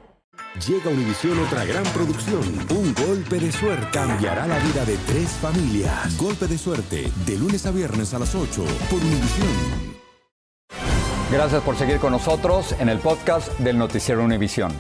Llega 0.66 0.90
a 0.90 0.92
Univisión 0.92 1.38
otra 1.38 1.64
gran 1.66 1.84
producción. 1.84 2.42
Un 2.70 2.92
golpe 2.92 3.38
de 3.38 3.52
suerte 3.52 3.86
cambiará 3.92 4.48
la 4.48 4.58
vida 4.58 4.84
de 4.84 4.96
tres 5.06 5.30
familias. 5.30 6.18
Golpe 6.18 6.48
de 6.48 6.58
suerte, 6.58 7.12
de 7.24 7.38
lunes 7.38 7.64
a 7.64 7.70
viernes 7.70 8.12
a 8.12 8.18
las 8.18 8.34
8 8.34 8.64
por 8.90 8.98
Univisión. 8.98 9.92
Gracias 11.30 11.62
por 11.62 11.76
seguir 11.76 11.98
con 11.98 12.12
nosotros 12.12 12.74
en 12.80 12.88
el 12.88 12.98
podcast 12.98 13.56
del 13.60 13.78
Noticiero 13.78 14.22
Univisión. 14.22 14.72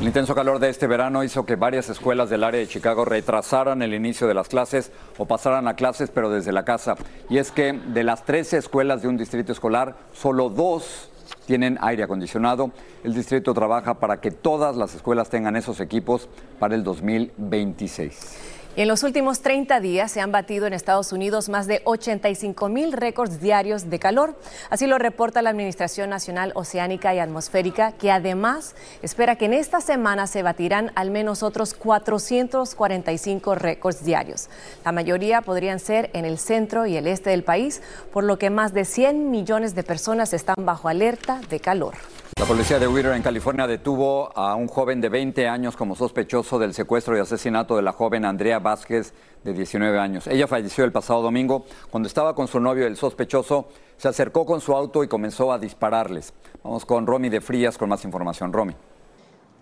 El 0.00 0.06
intenso 0.06 0.32
calor 0.32 0.60
de 0.60 0.68
este 0.68 0.86
verano 0.86 1.24
hizo 1.24 1.44
que 1.44 1.56
varias 1.56 1.88
escuelas 1.88 2.30
del 2.30 2.44
área 2.44 2.60
de 2.60 2.68
Chicago 2.68 3.04
retrasaran 3.04 3.82
el 3.82 3.94
inicio 3.94 4.28
de 4.28 4.34
las 4.34 4.46
clases 4.46 4.92
o 5.16 5.26
pasaran 5.26 5.66
a 5.66 5.74
clases 5.74 6.12
pero 6.14 6.30
desde 6.30 6.52
la 6.52 6.64
casa. 6.64 6.94
Y 7.28 7.38
es 7.38 7.50
que 7.50 7.72
de 7.72 8.04
las 8.04 8.24
13 8.24 8.58
escuelas 8.58 9.02
de 9.02 9.08
un 9.08 9.16
distrito 9.16 9.50
escolar, 9.50 9.96
solo 10.12 10.50
dos 10.50 11.10
tienen 11.46 11.78
aire 11.80 12.04
acondicionado. 12.04 12.70
El 13.02 13.12
distrito 13.12 13.52
trabaja 13.54 13.94
para 13.94 14.20
que 14.20 14.30
todas 14.30 14.76
las 14.76 14.94
escuelas 14.94 15.30
tengan 15.30 15.56
esos 15.56 15.80
equipos 15.80 16.28
para 16.60 16.76
el 16.76 16.84
2026. 16.84 18.57
En 18.78 18.86
los 18.86 19.02
últimos 19.02 19.40
30 19.40 19.80
días 19.80 20.12
se 20.12 20.20
han 20.20 20.30
batido 20.30 20.68
en 20.68 20.72
Estados 20.72 21.10
Unidos 21.10 21.48
más 21.48 21.66
de 21.66 21.82
85 21.82 22.68
mil 22.68 22.92
récords 22.92 23.40
diarios 23.40 23.90
de 23.90 23.98
calor. 23.98 24.38
Así 24.70 24.86
lo 24.86 24.98
reporta 24.98 25.42
la 25.42 25.50
Administración 25.50 26.10
Nacional 26.10 26.52
Oceánica 26.54 27.12
y 27.12 27.18
Atmosférica, 27.18 27.90
que 27.90 28.12
además 28.12 28.76
espera 29.02 29.34
que 29.34 29.46
en 29.46 29.54
esta 29.54 29.80
semana 29.80 30.28
se 30.28 30.44
batirán 30.44 30.92
al 30.94 31.10
menos 31.10 31.42
otros 31.42 31.74
445 31.74 33.56
récords 33.56 34.04
diarios. 34.04 34.48
La 34.84 34.92
mayoría 34.92 35.42
podrían 35.42 35.80
ser 35.80 36.10
en 36.12 36.24
el 36.24 36.38
centro 36.38 36.86
y 36.86 36.96
el 36.96 37.08
este 37.08 37.30
del 37.30 37.42
país, 37.42 37.82
por 38.12 38.22
lo 38.22 38.38
que 38.38 38.48
más 38.48 38.74
de 38.74 38.84
100 38.84 39.28
millones 39.32 39.74
de 39.74 39.82
personas 39.82 40.32
están 40.32 40.54
bajo 40.64 40.88
alerta 40.88 41.40
de 41.50 41.58
calor. 41.58 41.94
La 42.38 42.44
policía 42.44 42.78
de 42.78 42.86
Whittier 42.86 43.14
en 43.14 43.22
California 43.22 43.66
detuvo 43.66 44.30
a 44.38 44.54
un 44.54 44.68
joven 44.68 45.00
de 45.00 45.08
20 45.08 45.48
años 45.48 45.76
como 45.76 45.96
sospechoso 45.96 46.60
del 46.60 46.72
secuestro 46.72 47.16
y 47.16 47.20
asesinato 47.20 47.74
de 47.74 47.82
la 47.82 47.90
joven 47.90 48.24
Andrea 48.24 48.60
Vázquez 48.60 49.12
de 49.42 49.52
19 49.52 49.98
años. 49.98 50.28
Ella 50.28 50.46
falleció 50.46 50.84
el 50.84 50.92
pasado 50.92 51.20
domingo. 51.20 51.64
Cuando 51.90 52.06
estaba 52.06 52.36
con 52.36 52.46
su 52.46 52.60
novio, 52.60 52.86
el 52.86 52.96
sospechoso 52.96 53.66
se 53.96 54.06
acercó 54.06 54.46
con 54.46 54.60
su 54.60 54.72
auto 54.72 55.02
y 55.02 55.08
comenzó 55.08 55.52
a 55.52 55.58
dispararles. 55.58 56.32
Vamos 56.62 56.86
con 56.86 57.08
Romy 57.08 57.28
de 57.28 57.40
Frías 57.40 57.76
con 57.76 57.88
más 57.88 58.04
información. 58.04 58.52
Romy. 58.52 58.76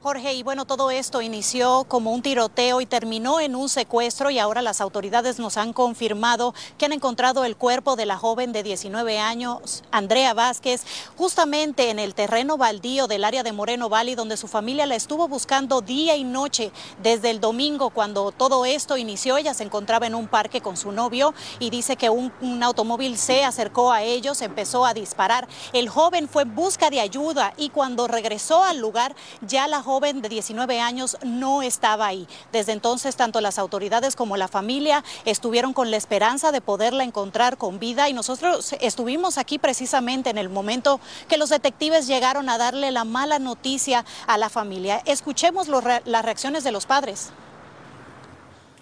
Jorge, 0.07 0.35
y 0.35 0.45
bueno, 0.45 0.67
todo 0.67 0.93
esto 0.93 1.21
inició 1.21 1.83
como 1.89 2.13
un 2.13 2.23
tiroteo 2.23 2.81
y 2.81 2.87
terminó 2.87 3.41
en 3.41 3.57
un 3.57 3.69
secuestro 3.69 4.31
y 4.31 4.39
ahora 4.39 4.63
las 4.63 4.81
autoridades 4.81 5.41
nos 5.41 5.57
han 5.57 5.73
confirmado 5.73 6.55
que 6.79 6.85
han 6.85 6.93
encontrado 6.93 7.45
el 7.45 7.57
cuerpo 7.57 7.97
de 7.97 8.07
la 8.07 8.17
joven 8.17 8.53
de 8.53 8.63
19 8.63 9.19
años, 9.19 9.83
Andrea 9.91 10.33
Vázquez, 10.33 10.85
justamente 11.17 11.91
en 11.91 11.99
el 11.99 12.15
terreno 12.15 12.57
baldío 12.57 13.09
del 13.09 13.25
área 13.25 13.43
de 13.43 13.51
Moreno 13.51 13.89
Valley, 13.89 14.15
donde 14.15 14.37
su 14.37 14.47
familia 14.47 14.87
la 14.87 14.95
estuvo 14.95 15.27
buscando 15.27 15.81
día 15.81 16.15
y 16.15 16.23
noche 16.23 16.71
desde 17.03 17.31
el 17.31 17.41
domingo 17.41 17.91
cuando 17.91 18.31
todo 18.31 18.65
esto 18.65 18.97
inició. 18.97 19.39
Ella 19.39 19.55
se 19.55 19.65
encontraba 19.65 20.07
en 20.07 20.15
un 20.15 20.29
parque 20.29 20.61
con 20.61 20.77
su 20.77 20.93
novio 20.93 21.35
y 21.59 21.71
dice 21.71 21.97
que 21.97 22.11
un, 22.11 22.31
automóvil 22.63 23.19
se 23.19 23.43
acercó 23.43 23.91
a 23.91 24.05
ellos, 24.05 24.41
empezó 24.41 24.87
a 24.87 24.95
disparar. 24.95 25.49
El 25.73 25.89
joven 25.89 26.29
fue 26.29 26.45
en 26.45 26.55
busca 26.55 26.91
de 26.91 27.01
ayuda 27.01 27.55
y 27.57 27.71
cuando 27.71 28.07
regresó 28.07 28.63
al 28.63 28.79
lugar 28.79 29.17
ya 29.41 29.67
la 29.67 29.83
joven 29.83 29.96
de 30.01 30.29
19 30.29 30.79
años 30.79 31.17
no 31.25 31.63
estaba 31.63 32.07
ahí. 32.07 32.29
Desde 32.53 32.73
entonces, 32.73 33.17
tanto 33.17 33.41
las 33.41 33.59
autoridades 33.59 34.15
como 34.15 34.37
la 34.37 34.47
familia 34.47 35.03
estuvieron 35.25 35.73
con 35.73 35.91
la 35.91 35.97
esperanza 35.97 36.53
de 36.53 36.61
poderla 36.61 37.03
encontrar 37.03 37.57
con 37.57 37.79
vida 37.79 38.09
y 38.09 38.13
nosotros 38.13 38.75
estuvimos 38.81 39.39
aquí 39.39 39.59
precisamente 39.59 40.29
en 40.29 40.37
el 40.37 40.51
momento 40.51 41.01
que 41.29 41.39
los 41.39 41.49
detectives 41.49 42.07
llegaron 42.07 42.51
a 42.51 42.59
darle 42.59 42.91
la 42.91 43.05
mala 43.05 43.39
noticia 43.39 44.05
a 44.27 44.37
la 44.37 44.51
familia. 44.51 45.01
Escuchemos 45.07 45.69
las 45.69 46.25
reacciones 46.25 46.63
de 46.63 46.73
los 46.73 46.85
padres. 46.85 47.31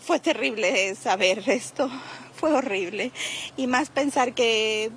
Fue 0.05 0.19
terrible 0.19 0.95
saber 0.97 1.49
esto, 1.49 1.89
fue 2.35 2.53
horrible. 2.53 3.13
Y 3.57 3.69
más 3.69 3.89
pensar 3.89 4.35
que, 4.35 4.91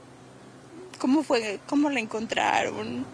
¿cómo 0.98 1.22
fue, 1.22 1.60
cómo 1.68 1.92
la 1.92 2.00
encontraron? 2.00 3.06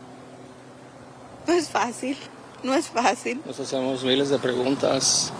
No 1.45 1.53
es 1.53 1.69
fácil 1.69 2.17
no 2.67 2.73
es 2.73 2.87
fácil. 2.87 3.41
Nos 3.45 3.59
hacemos 3.59 4.03
miles 4.03 4.29
de 4.29 4.39
preguntas 4.39 5.31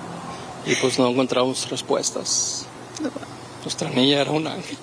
y 0.65 0.75
pues 0.75 0.99
no 0.99 1.09
encontramos 1.09 1.69
respuestas. 1.69 2.65
Nuestra 3.63 3.89
niña 3.89 4.21
era 4.21 4.31
un 4.31 4.45
ángel. 4.47 4.77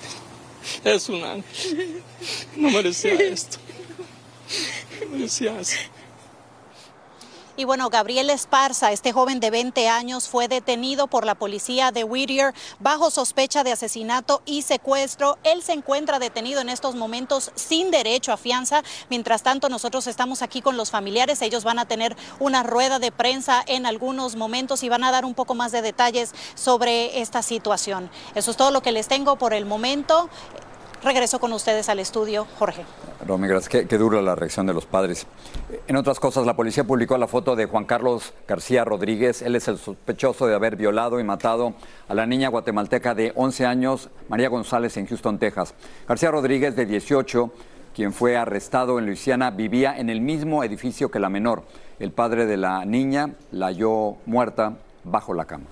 Es 0.83 1.09
un 1.09 1.23
ángel. 1.23 2.03
No 2.55 2.69
merecía 2.69 3.13
esto. 3.13 3.57
No 4.99 5.17
merecía 5.17 5.59
eso. 5.59 5.77
Y 7.57 7.65
bueno, 7.65 7.89
Gabriel 7.89 8.29
Esparza, 8.29 8.93
este 8.93 9.11
joven 9.11 9.41
de 9.41 9.51
20 9.51 9.89
años, 9.89 10.29
fue 10.29 10.47
detenido 10.47 11.07
por 11.07 11.25
la 11.25 11.35
policía 11.35 11.91
de 11.91 12.05
Whittier 12.05 12.53
bajo 12.79 13.11
sospecha 13.11 13.65
de 13.65 13.73
asesinato 13.73 14.41
y 14.45 14.61
secuestro. 14.61 15.37
Él 15.43 15.61
se 15.61 15.73
encuentra 15.73 16.17
detenido 16.17 16.61
en 16.61 16.69
estos 16.69 16.95
momentos 16.95 17.51
sin 17.55 17.91
derecho 17.91 18.31
a 18.31 18.37
fianza. 18.37 18.83
Mientras 19.09 19.43
tanto, 19.43 19.67
nosotros 19.67 20.07
estamos 20.07 20.41
aquí 20.41 20.61
con 20.61 20.77
los 20.77 20.91
familiares. 20.91 21.41
Ellos 21.41 21.65
van 21.65 21.79
a 21.79 21.85
tener 21.85 22.15
una 22.39 22.63
rueda 22.63 22.99
de 22.99 23.11
prensa 23.11 23.61
en 23.67 23.85
algunos 23.85 24.37
momentos 24.37 24.81
y 24.83 24.89
van 24.89 25.03
a 25.03 25.11
dar 25.11 25.25
un 25.25 25.33
poco 25.33 25.53
más 25.53 25.73
de 25.73 25.81
detalles 25.81 26.33
sobre 26.55 27.19
esta 27.19 27.41
situación. 27.41 28.09
Eso 28.33 28.51
es 28.51 28.57
todo 28.57 28.71
lo 28.71 28.81
que 28.81 28.93
les 28.93 29.09
tengo 29.09 29.35
por 29.35 29.53
el 29.53 29.65
momento. 29.65 30.29
Regreso 31.03 31.39
con 31.39 31.51
ustedes 31.51 31.89
al 31.89 31.97
estudio, 31.97 32.45
Jorge. 32.59 32.83
Romy, 33.25 33.47
gracias. 33.47 33.69
Qué, 33.69 33.87
qué, 33.87 33.97
dura 33.97 34.21
la 34.21 34.35
reacción 34.35 34.67
de 34.67 34.73
los 34.73 34.85
padres. 34.85 35.25
En 35.87 35.95
otras 35.95 36.19
cosas, 36.19 36.45
la 36.45 36.55
policía 36.55 36.83
publicó 36.83 37.17
la 37.17 37.27
foto 37.27 37.55
de 37.55 37.65
Juan 37.65 37.85
Carlos 37.85 38.33
García 38.47 38.85
Rodríguez. 38.85 39.41
Él 39.41 39.55
es 39.55 39.67
el 39.67 39.79
sospechoso 39.79 40.45
de 40.45 40.53
haber 40.53 40.75
violado 40.75 41.19
y 41.19 41.23
matado 41.23 41.73
a 42.07 42.13
la 42.13 42.27
niña 42.27 42.49
guatemalteca 42.49 43.15
de 43.15 43.33
11 43.35 43.65
años, 43.65 44.09
María 44.29 44.49
González, 44.49 44.95
en 44.97 45.07
Houston, 45.07 45.39
Texas. 45.39 45.73
García 46.07 46.29
Rodríguez, 46.29 46.75
de 46.75 46.85
18, 46.85 47.51
quien 47.95 48.13
fue 48.13 48.37
arrestado 48.37 48.99
en 48.99 49.07
Luisiana, 49.07 49.49
vivía 49.49 49.97
en 49.97 50.11
el 50.11 50.21
mismo 50.21 50.63
edificio 50.63 51.09
que 51.09 51.19
la 51.19 51.29
menor. 51.29 51.63
El 51.97 52.11
padre 52.11 52.45
de 52.45 52.57
la 52.57 52.85
niña 52.85 53.33
la 53.51 53.67
halló 53.67 54.17
muerta 54.27 54.77
bajo 55.03 55.33
la 55.33 55.45
cama. 55.45 55.65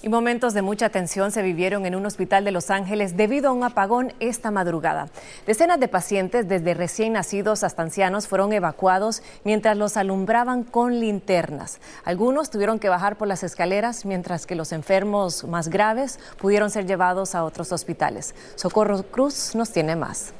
Y 0.00 0.08
momentos 0.08 0.54
de 0.54 0.62
mucha 0.62 0.90
tensión 0.90 1.32
se 1.32 1.42
vivieron 1.42 1.84
en 1.84 1.96
un 1.96 2.06
hospital 2.06 2.44
de 2.44 2.52
Los 2.52 2.70
Ángeles 2.70 3.16
debido 3.16 3.48
a 3.48 3.52
un 3.52 3.64
apagón 3.64 4.12
esta 4.20 4.52
madrugada. 4.52 5.08
Decenas 5.44 5.80
de 5.80 5.88
pacientes, 5.88 6.48
desde 6.48 6.74
recién 6.74 7.14
nacidos 7.14 7.64
hasta 7.64 7.82
ancianos, 7.82 8.28
fueron 8.28 8.52
evacuados 8.52 9.22
mientras 9.42 9.76
los 9.76 9.96
alumbraban 9.96 10.62
con 10.62 11.00
linternas. 11.00 11.80
Algunos 12.04 12.48
tuvieron 12.50 12.78
que 12.78 12.88
bajar 12.88 13.16
por 13.16 13.26
las 13.26 13.42
escaleras, 13.42 14.04
mientras 14.04 14.46
que 14.46 14.54
los 14.54 14.70
enfermos 14.70 15.42
más 15.42 15.68
graves 15.68 16.20
pudieron 16.38 16.70
ser 16.70 16.86
llevados 16.86 17.34
a 17.34 17.42
otros 17.42 17.72
hospitales. 17.72 18.36
Socorro 18.54 19.02
Cruz 19.02 19.56
nos 19.56 19.72
tiene 19.72 19.96
más. 19.96 20.32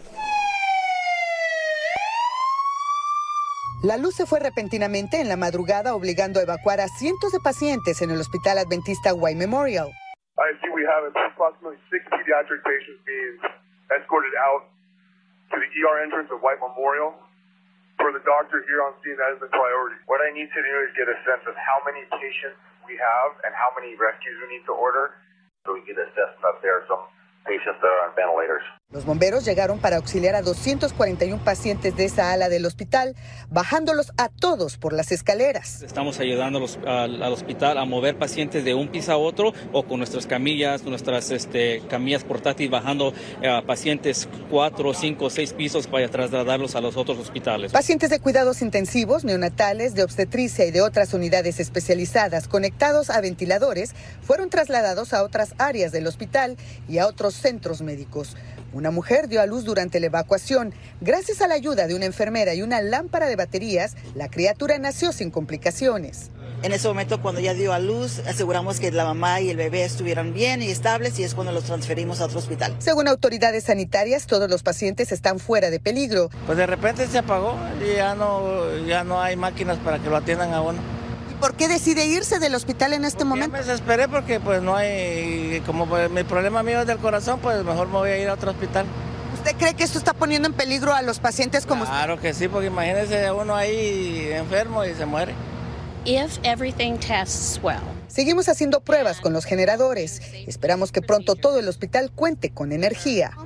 La 3.85 3.97
luz 3.97 4.17
se 4.17 4.27
fue 4.27 4.41
repentinamente 4.41 5.21
en 5.21 5.29
la 5.29 5.37
madrugada, 5.37 5.95
obligando 5.95 6.41
a 6.41 6.43
evacuar 6.43 6.81
a 6.81 6.89
cientos 6.89 7.31
de 7.31 7.39
pacientes 7.39 8.03
en 8.03 8.11
el 8.11 8.19
Hospital 8.19 8.59
Adventista 8.59 9.15
White 9.15 9.39
White 9.39 9.39
Memorial. 9.39 9.95
For 17.99 18.13
the 18.13 18.23
doctor 18.23 18.63
here 18.67 18.83
on 18.83 18.95
scene, 19.03 19.19
that 19.19 19.35
is 19.35 19.41
the 19.43 19.51
priority. 19.51 19.99
What 20.07 20.23
I 20.23 20.31
need 20.31 20.47
to 20.55 20.63
do 20.63 20.75
is 20.87 20.95
get 20.95 21.11
a 21.11 21.19
sense 21.27 21.43
of 21.51 21.55
how 21.59 21.83
many 21.83 22.07
patients 22.15 22.59
we 22.87 22.95
have 22.95 23.31
and 23.43 23.51
how 23.55 23.75
many 23.75 23.99
rescues 23.99 24.39
we 24.39 24.55
need 24.55 24.63
to 24.67 24.75
order 24.75 25.19
so 25.67 25.75
we 25.75 25.83
can 25.83 25.99
assess 25.99 26.31
if 26.39 26.63
there 26.63 26.79
some 26.87 27.03
patients 27.43 27.79
that 27.83 27.91
are 27.91 28.07
on 28.07 28.15
ventilators. 28.15 28.63
Los 28.91 29.05
bomberos 29.05 29.45
llegaron 29.45 29.81
para 29.81 29.99
auxiliar 29.99 30.35
a 30.35 30.41
241 30.41 31.45
pacientes 31.45 31.95
de 31.95 32.07
esa 32.07 32.33
ala 32.33 32.49
del 32.49 32.65
hospital, 32.65 33.17
bajándolos 33.51 34.13
a 34.17 34.31
todos 34.31 34.79
por 34.79 34.95
las 34.95 35.13
escaleras. 35.13 35.83
Estamos 35.83 36.19
ayudando 36.21 36.65
al, 36.87 37.23
al, 37.23 37.33
hospital 37.35 37.77
a 37.77 37.85
mover 37.85 38.17
pacientes 38.17 38.65
de 38.65 38.73
un 38.73 38.89
piso 38.89 39.13
a 39.13 39.19
otro 39.19 39.53
o 39.75 39.83
con 39.83 39.99
nuestras 39.99 40.27
camillas, 40.27 40.85
nuestras 40.85 41.31
este, 41.31 41.83
camillas 41.91 42.25
portátiles, 42.25 42.71
bajando 42.71 43.13
a 43.47 43.61
pacientes 43.61 44.27
cuatro, 44.49 44.95
cinco, 44.95 45.29
seis 45.29 45.53
pisos 45.53 45.87
para 45.87 46.09
trasladarlos 46.09 46.75
a 46.75 46.81
los 46.81 46.97
otros 46.97 47.19
hospitales. 47.19 47.73
Pacientes 47.73 48.09
de 48.09 48.21
cuidados 48.21 48.63
intensivos, 48.63 49.23
neonatales, 49.23 49.95
de 49.97 50.03
obstetricia 50.03 50.65
y 50.65 50.71
de 50.71 50.81
otras 50.81 51.13
unidades 51.13 51.61
especializadas 51.61 52.49
conectados 52.49 53.11
a 53.11 53.21
ventiladores 53.21 53.95
fueron 54.23 54.49
trasladados 54.49 55.13
a 55.13 55.25
otras 55.25 55.55
áreas 55.59 55.93
del 55.93 56.07
hospital 56.07 56.57
y 56.89 56.97
a 56.97 57.07
otros 57.07 57.35
centros 57.35 57.83
médicos. 57.83 58.35
Una 58.73 58.91
mujer 58.91 59.29
dio 59.29 59.41
a 59.41 59.47
luz 59.47 59.65
durante 59.65 59.99
la 59.99 60.07
evacuación. 60.07 60.75
Gracias 61.01 61.41
a 61.41 61.49
la 61.49 61.55
ayuda 61.55 61.87
de 61.87 61.95
una 61.95 62.05
enfermera 62.05 62.55
y 62.55 62.63
una 62.63 62.83
lámpara 62.83 63.27
de 63.27 63.37
baterías, 63.37 63.97
la 64.15 64.29
criatura 64.29 64.79
nació 64.79 65.13
sin 65.13 65.31
complicaciones. 65.31 66.31
En 66.63 66.73
ese 66.73 66.89
momento, 66.89 67.23
cuando 67.23 67.41
ella 67.41 67.55
dio 67.55 67.73
a 67.73 67.79
luz, 67.79 68.19
aseguramos 68.27 68.81
que 68.81 68.91
la 68.91 69.05
mamá 69.05 69.41
y 69.41 69.49
el 69.49 69.57
bebé 69.57 69.85
estuvieran 69.85 70.35
bien 70.35 70.61
y 70.61 70.69
estables 70.69 71.19
y 71.19 71.23
es 71.23 71.35
cuando 71.35 71.53
los 71.53 71.65
transferimos 71.65 72.21
a 72.21 72.25
otro 72.25 72.41
hospital. 72.41 72.75
Según 72.81 73.07
autoridades 73.07 73.65
sanitarias, 73.65 74.27
todos 74.27 74.51
los 74.51 74.65
pacientes 74.65 75.13
están 75.13 75.39
fuera 75.39 75.71
de 75.71 75.79
peligro. 75.79 76.31
Pues 76.47 76.59
de 76.59 76.67
repente 76.67 77.07
se 77.07 77.19
apagó 77.19 77.57
y 77.81 77.97
ya 77.97 78.17
no, 78.17 78.77
ya 78.87 79.05
no 79.05 79.21
hay 79.21 79.37
máquinas 79.37 79.79
para 79.79 80.01
que 80.01 80.11
lo 80.11 80.17
atiendan 80.17 80.53
a 80.53 80.61
uno. 80.61 80.98
¿Por 81.41 81.55
qué 81.55 81.69
decide 81.69 82.07
irse 82.07 82.39
del 82.41 82.55
hospital 82.55 82.93
en 82.93 83.05
este 83.05 83.25
momento? 83.25 83.53
Me 83.53 83.59
desesperé 83.59 84.09
porque 84.09 84.41
pues 84.41 84.61
no 84.61 84.75
hay, 84.75 85.63
como 85.67 85.87
pues, 85.87 86.11
mi 86.11 86.25
problema 86.25 86.63
mío 86.63 86.81
es 86.81 86.87
del 86.87 86.99
corazón, 86.99 87.39
pues 87.41 87.63
mejor 87.65 87.87
me 87.87 87.95
voy 87.95 88.11
a 88.11 88.19
ir 88.19 88.29
a 88.29 88.35
otro 88.35 88.51
hospital. 88.51 88.87
¿Usted 89.35 89.55
cree 89.57 89.75
que 89.75 89.85
esto 89.85 89.99
está 89.99 90.15
poniendo 90.15 90.49
en 90.49 90.55
peligro 90.55 90.93
a 90.93 91.03
los 91.03 91.21
pacientes 91.21 91.65
como 91.65 91.85
Claro 91.85 92.19
que 92.21 92.35
sí, 92.35 92.49
porque 92.49 92.67
imagínese 92.67 93.31
uno 93.31 93.55
ahí 93.55 94.31
enfermo 94.33 94.85
y 94.85 94.95
se 94.95 95.07
muere. 95.07 95.33
If 96.05 96.39
everything 96.43 96.97
tests 96.99 97.61
well. 97.63 97.77
Seguimos 98.09 98.49
haciendo 98.49 98.81
pruebas 98.81 99.21
con 99.21 99.33
los 99.33 99.45
generadores. 99.45 100.21
Esperamos 100.47 100.91
que 100.91 101.03
pronto 101.03 101.37
todo 101.37 101.61
el 101.61 101.69
hospital 101.69 102.11
cuente 102.11 102.51
con 102.51 102.73
energía. 102.73 103.37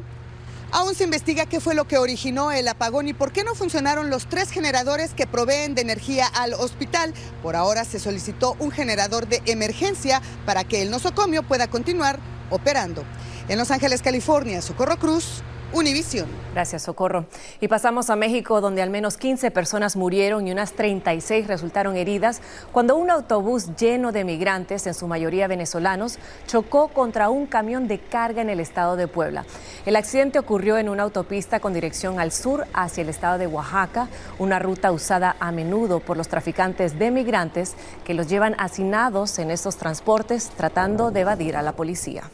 Aún 0.75 0.95
se 0.95 1.05
investiga 1.05 1.45
qué 1.45 1.61
fue 1.61 1.75
lo 1.75 1.87
que 1.87 1.99
originó 1.99 2.51
el 2.51 2.67
apagón 2.67 3.07
y 3.07 3.13
por 3.13 3.31
qué 3.31 3.45
no 3.45 3.55
funcionaron 3.55 4.09
los 4.09 4.27
tres 4.27 4.51
generadores 4.51 5.13
que 5.13 5.27
proveen 5.27 5.75
de 5.75 5.83
energía 5.83 6.27
al 6.27 6.55
hospital. 6.55 7.13
Por 7.43 7.57
ahora 7.57 7.85
se 7.85 8.01
solicitó 8.01 8.57
un 8.59 8.71
generador 8.71 9.29
de 9.29 9.43
emergencia 9.45 10.23
para 10.47 10.65
que 10.65 10.81
el 10.81 10.91
nosocomio 10.91 11.43
pueda 11.43 11.69
continuar 11.69 12.19
operando. 12.49 13.05
En 13.49 13.59
Los 13.59 13.71
Ángeles, 13.71 14.01
California, 14.01 14.63
Socorro 14.63 14.99
Cruz, 14.99 15.43
Univisión. 15.75 16.27
Gracias, 16.53 16.83
Socorro. 16.83 17.25
Y 17.63 17.69
pasamos 17.69 18.11
a 18.11 18.17
México, 18.17 18.61
donde 18.61 18.83
al 18.83 18.91
menos 18.91 19.17
15 19.17 19.51
personas 19.51 19.97
murieron 19.97 20.47
y 20.47 20.53
unas 20.53 20.75
36 20.75 21.47
resultaron 21.47 21.97
heridas 21.97 22.43
cuando 22.73 22.95
un 22.97 23.11
autobús 23.11 23.75
lleno 23.77 24.13
de 24.13 24.25
migrantes, 24.25 24.87
en 24.87 24.93
su 24.93 25.07
mayoría 25.07 25.47
venezolanos, 25.47 26.19
chocó 26.47 26.89
contra 26.89 27.31
un 27.31 27.47
camión 27.47 27.89
de 27.89 27.99
carga 27.99 28.43
en 28.43 28.51
el 28.51 28.61
estado 28.61 28.97
de 28.97 29.09
Puebla. 29.09 29.47
El 29.87 29.97
accidente 29.97 30.39
ocurrió 30.39 30.77
en 30.77 30.91
una 30.91 31.05
autopista 31.05 31.59
con 31.59 31.73
dirección 31.73 32.21
al 32.21 32.33
sur 32.33 32.67
hacia 32.75 33.01
el 33.01 33.09
estado 33.09 33.39
de 33.39 33.47
Oaxaca, 33.47 34.09
una 34.39 34.59
ruta 34.59 34.93
usada 34.93 35.37
a 35.41 35.53
menudo 35.53 36.01
por 36.01 36.19
los 36.19 36.29
traficantes 36.29 36.99
de 36.99 37.11
migrantes 37.11 37.77
que 38.05 38.13
los 38.13 38.29
llevan 38.29 38.55
hacinados 38.59 39.39
en 39.39 39.51
estos 39.51 39.79
transportes 39.79 40.51
tratando 40.51 41.11
de 41.11 41.21
evadir 41.21 41.57
a 41.57 41.63
la 41.63 41.73
policía. 41.73 42.25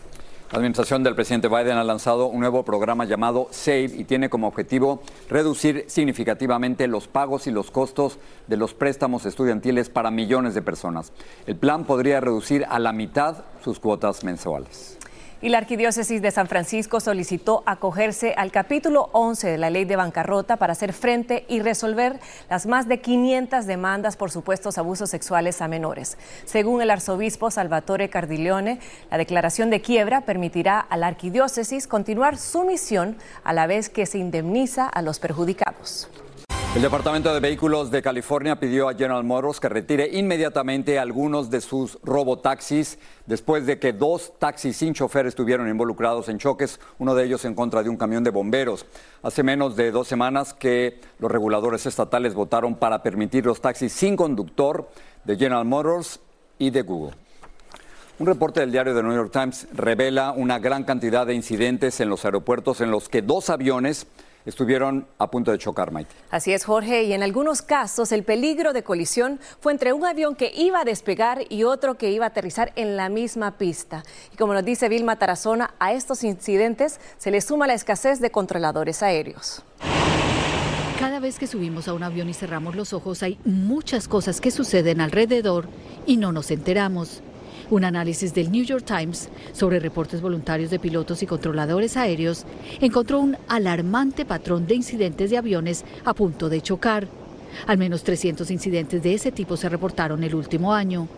La 0.51 0.57
administración 0.57 1.03
del 1.03 1.15
presidente 1.15 1.49
Biden 1.49 1.77
ha 1.77 1.85
lanzado 1.85 2.29
un 2.29 2.41
nuevo 2.41 2.65
programa 2.65 3.05
llamado 3.05 3.49
SAVE 3.51 3.93
y 3.99 4.05
tiene 4.05 4.31
como 4.31 4.49
objetivo 4.49 5.03
reducir 5.29 5.85
significativamente 5.89 6.87
los 6.87 7.07
pagos 7.07 7.47
y 7.47 7.51
los 7.51 7.71
costos 7.71 8.19
de 8.47 8.57
los 8.57 8.73
préstamos 8.73 9.27
estudiantiles 9.27 9.91
para 9.91 10.11
millones 10.11 10.55
de 10.55 10.63
personas. 10.63 11.13
El 11.47 11.57
plan 11.57 11.85
podría 11.85 12.21
reducir 12.21 12.65
a 12.71 12.79
la 12.79 12.95
mitad 12.95 13.45
sus 13.63 13.79
cuotas 13.79 14.25
mensuales. 14.25 14.97
Y 15.41 15.51
la 15.51 15.59
Arquidiócesis 15.59 16.21
de 16.21 16.33
San 16.33 16.49
Francisco 16.49 16.99
solicitó 16.99 17.63
acogerse 17.65 18.35
al 18.37 18.51
capítulo 18.51 19.09
11 19.13 19.47
de 19.47 19.59
la 19.59 19.71
ley 19.71 19.85
de 19.85 19.95
bancarrota 19.95 20.57
para 20.57 20.73
hacer 20.73 20.93
frente 20.93 21.45
y 21.49 21.61
resolver 21.61 22.19
las 22.51 22.67
más 22.67 22.89
de 22.89 23.01
500 23.01 23.65
demandas 23.65 24.17
por 24.17 24.33
supuestos 24.33 24.79
abusos 24.79 25.11
sexuales 25.11 25.63
a 25.63 25.69
menores. 25.69 26.19
Según 26.45 26.83
el 26.83 26.91
arzobispo 26.91 27.53
Salvatore 27.53 28.11
Cardileone, 28.11 28.81
la 29.13 29.19
declaración 29.19 29.71
de 29.71 29.81
quiebra 29.81 30.23
permitirá 30.23 30.81
a 30.81 30.97
la 30.97 31.07
Arquidiócesis 31.07 31.87
continuar 31.87 32.37
su 32.37 32.65
misión 32.65 33.17
a 33.45 33.53
la 33.53 33.69
vez 33.69 33.89
que 33.89 34.07
se 34.07 34.19
indemniza 34.19 34.89
a 34.89 35.03
los 35.03 35.21
perjudicados. 35.21 36.11
El 36.75 36.83
Departamento 36.83 37.33
de 37.33 37.41
Vehículos 37.41 37.91
de 37.91 38.03
California 38.03 38.61
pidió 38.61 38.89
a 38.91 38.95
General 38.95 39.25
Motors 39.25 39.59
que 39.59 39.71
retire 39.71 40.11
inmediatamente 40.13 40.99
algunos 40.99 41.49
de 41.51 41.63
sus 41.63 41.99
robotaxis 42.05 42.99
después 43.25 43.65
de 43.65 43.79
que 43.79 43.95
dos 43.95 44.35
taxis 44.39 44.77
sin 44.77 44.93
chofer 44.93 45.27
estuvieron 45.27 45.69
involucrados 45.69 46.29
en 46.29 46.39
choques, 46.39 46.79
uno 46.99 47.15
de 47.15 47.25
ellos 47.25 47.47
en 47.47 47.55
contra 47.55 47.83
de 47.83 47.89
un 47.89 47.97
camión 47.97 48.23
de 48.23 48.31
bomberos. 48.31 48.85
Hace 49.23 49.43
menos 49.43 49.77
de 49.77 49.91
dos 49.91 50.09
semanas 50.09 50.53
que 50.53 51.01
los 51.19 51.33
reguladores 51.33 51.87
estatales 51.87 52.35
votaron 52.35 52.75
para 52.75 53.03
permitir 53.03 53.47
los 53.47 53.63
taxis 53.63 53.93
sin 53.93 54.15
conductor 54.15 54.91
de 55.25 55.37
General 55.37 55.65
Motors 55.65 56.21
y 56.59 56.69
de 56.69 56.83
Google. 56.83 57.17
Un 58.19 58.27
reporte 58.27 58.61
del 58.61 58.73
diario 58.73 58.95
The 58.95 59.03
New 59.03 59.15
York 59.15 59.33
Times 59.33 59.69
revela 59.73 60.33
una 60.33 60.59
gran 60.59 60.85
cantidad 60.85 61.27
de 61.27 61.35
incidentes 61.35 61.99
en 62.01 62.11
los 62.11 62.27
aeropuertos 62.27 62.83
en 62.83 62.91
los 62.91 63.09
que 63.09 63.23
dos 63.23 63.49
aviones 63.49 64.07
estuvieron 64.49 65.07
a 65.19 65.31
punto 65.31 65.53
de 65.53 65.59
chocar, 65.59 65.93
Maite. 65.93 66.15
Así 66.31 66.53
es, 66.53 66.65
Jorge, 66.65 67.05
y 67.05 67.13
en 67.13 67.23
algunos 67.23 67.61
casos 67.63 68.13
el 68.13 68.25
peligro 68.25 68.73
de 68.73 68.83
colisión 68.83 69.39
fue 69.61 69.73
entre 69.73 69.93
un 69.93 70.07
avión 70.07 70.35
que 70.35 70.51
iba 70.55 70.81
a 70.81 70.85
despegar 70.85 71.43
y 71.51 71.65
otro 71.65 71.97
que 71.99 72.11
iba 72.11 72.25
a 72.25 72.29
aterrizar 72.29 72.73
en 72.75 72.97
la 72.97 73.11
misma 73.11 73.59
pista. 73.59 74.03
Y 74.33 74.37
como 74.37 74.55
nos 74.55 74.65
dice 74.65 74.89
Vilma 74.89 75.17
Tarazona, 75.17 75.75
a 75.79 75.93
estos 75.93 76.25
incidentes 76.25 76.99
se 77.19 77.31
le 77.31 77.41
suma 77.41 77.67
la 77.67 77.75
escasez 77.75 78.21
de 78.21 78.31
controladores 78.31 79.03
aéreos. 79.03 79.63
Cada 80.99 81.21
vez 81.21 81.39
que 81.39 81.47
subimos 81.47 81.87
a 81.87 81.93
un 81.93 82.03
avión 82.03 82.29
y 82.29 82.35
cerramos 82.35 82.75
los 82.75 82.93
ojos 82.93 83.23
hay 83.23 83.39
muchas 83.45 84.09
cosas 84.09 84.41
que 84.41 84.51
suceden 84.51 85.01
alrededor 85.01 85.69
y 86.07 86.17
no 86.17 86.33
nos 86.33 86.51
enteramos. 86.51 87.23
Un 87.71 87.85
análisis 87.85 88.33
del 88.33 88.51
New 88.51 88.65
York 88.65 88.85
Times 88.87 89.29
sobre 89.53 89.79
reportes 89.79 90.23
voluntarios 90.23 90.71
de 90.71 90.79
pilotos 90.79 91.23
y 91.23 91.27
controladores 91.27 91.99
aéreos 91.99 92.47
encontró 92.81 93.21
un 93.21 93.37
alarmante 93.47 94.25
patrón 94.25 94.67
de 94.67 94.75
incidentes 94.75 95.29
de 95.29 95.37
aviones 95.37 95.85
a 96.07 96.15
punto 96.15 96.49
de 96.49 96.63
chocar. 96.63 97.07
Al 97.67 97.77
menos 97.77 98.05
300 98.05 98.51
incidentes 98.51 99.03
de 99.03 99.13
ese 99.13 99.33
tipo 99.33 99.59
se 99.59 99.69
reportaron 99.69 100.25
el 100.25 100.35
último 100.35 100.73
año. 100.73 101.09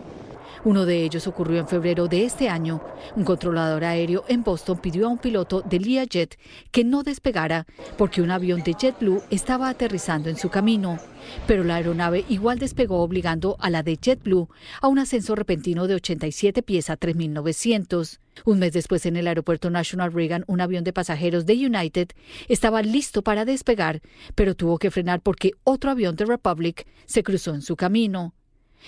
Uno 0.63 0.85
de 0.85 1.03
ellos 1.03 1.25
ocurrió 1.25 1.59
en 1.59 1.67
febrero 1.67 2.07
de 2.07 2.23
este 2.23 2.47
año. 2.47 2.83
Un 3.15 3.23
controlador 3.23 3.83
aéreo 3.83 4.23
en 4.27 4.43
Boston 4.43 4.77
pidió 4.77 5.07
a 5.07 5.09
un 5.09 5.17
piloto 5.17 5.61
de 5.61 5.79
Learjet 5.79 6.37
que 6.71 6.83
no 6.83 7.01
despegara 7.01 7.65
porque 7.97 8.21
un 8.21 8.29
avión 8.29 8.61
de 8.61 8.75
JetBlue 8.75 9.23
estaba 9.31 9.69
aterrizando 9.69 10.29
en 10.29 10.37
su 10.37 10.49
camino. 10.49 10.99
Pero 11.47 11.63
la 11.63 11.77
aeronave 11.77 12.25
igual 12.29 12.59
despegó 12.59 13.01
obligando 13.01 13.57
a 13.59 13.71
la 13.71 13.81
de 13.81 13.97
JetBlue 13.97 14.49
a 14.81 14.87
un 14.87 14.99
ascenso 14.99 15.33
repentino 15.33 15.87
de 15.87 15.95
87 15.95 16.61
pies 16.61 16.91
a 16.91 16.99
3.900. 16.99 18.19
Un 18.45 18.59
mes 18.59 18.71
después 18.73 19.07
en 19.07 19.15
el 19.15 19.27
aeropuerto 19.27 19.71
National 19.71 20.13
Reagan, 20.13 20.43
un 20.45 20.61
avión 20.61 20.83
de 20.83 20.93
pasajeros 20.93 21.47
de 21.47 21.53
United 21.53 22.09
estaba 22.47 22.83
listo 22.83 23.23
para 23.23 23.45
despegar, 23.45 24.01
pero 24.35 24.55
tuvo 24.55 24.77
que 24.77 24.91
frenar 24.91 25.21
porque 25.21 25.53
otro 25.63 25.89
avión 25.89 26.15
de 26.15 26.25
Republic 26.25 26.85
se 27.05 27.23
cruzó 27.23 27.55
en 27.55 27.63
su 27.63 27.75
camino. 27.75 28.35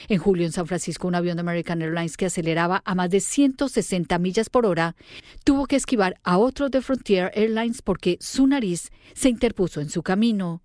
En 0.08 0.19
julio 0.19 0.45
en 0.45 0.51
San 0.51 0.67
Francisco, 0.67 1.08
un 1.08 1.15
avión 1.15 1.38
de 1.38 1.41
American 1.41 1.82
Airlines 1.82 2.17
que 2.17 2.25
aceleraba 2.25 2.82
a 2.86 2.95
más 2.95 3.10
de 3.10 3.19
160 3.19 4.17
millas 4.19 4.49
por 4.49 4.65
hora 4.65 4.95
tuvo 5.43 5.65
que 5.65 5.75
esquivar 5.75 6.19
a 6.23 6.38
otro 6.38 6.69
de 6.69 6.82
Frontier 6.82 7.32
Airlines 7.36 7.82
porque 7.82 8.17
su 8.19 8.47
nariz 8.47 8.91
se 9.13 9.29
interpuso 9.29 9.82
en 9.82 9.89
su 9.89 10.03
camino. 10.03 10.62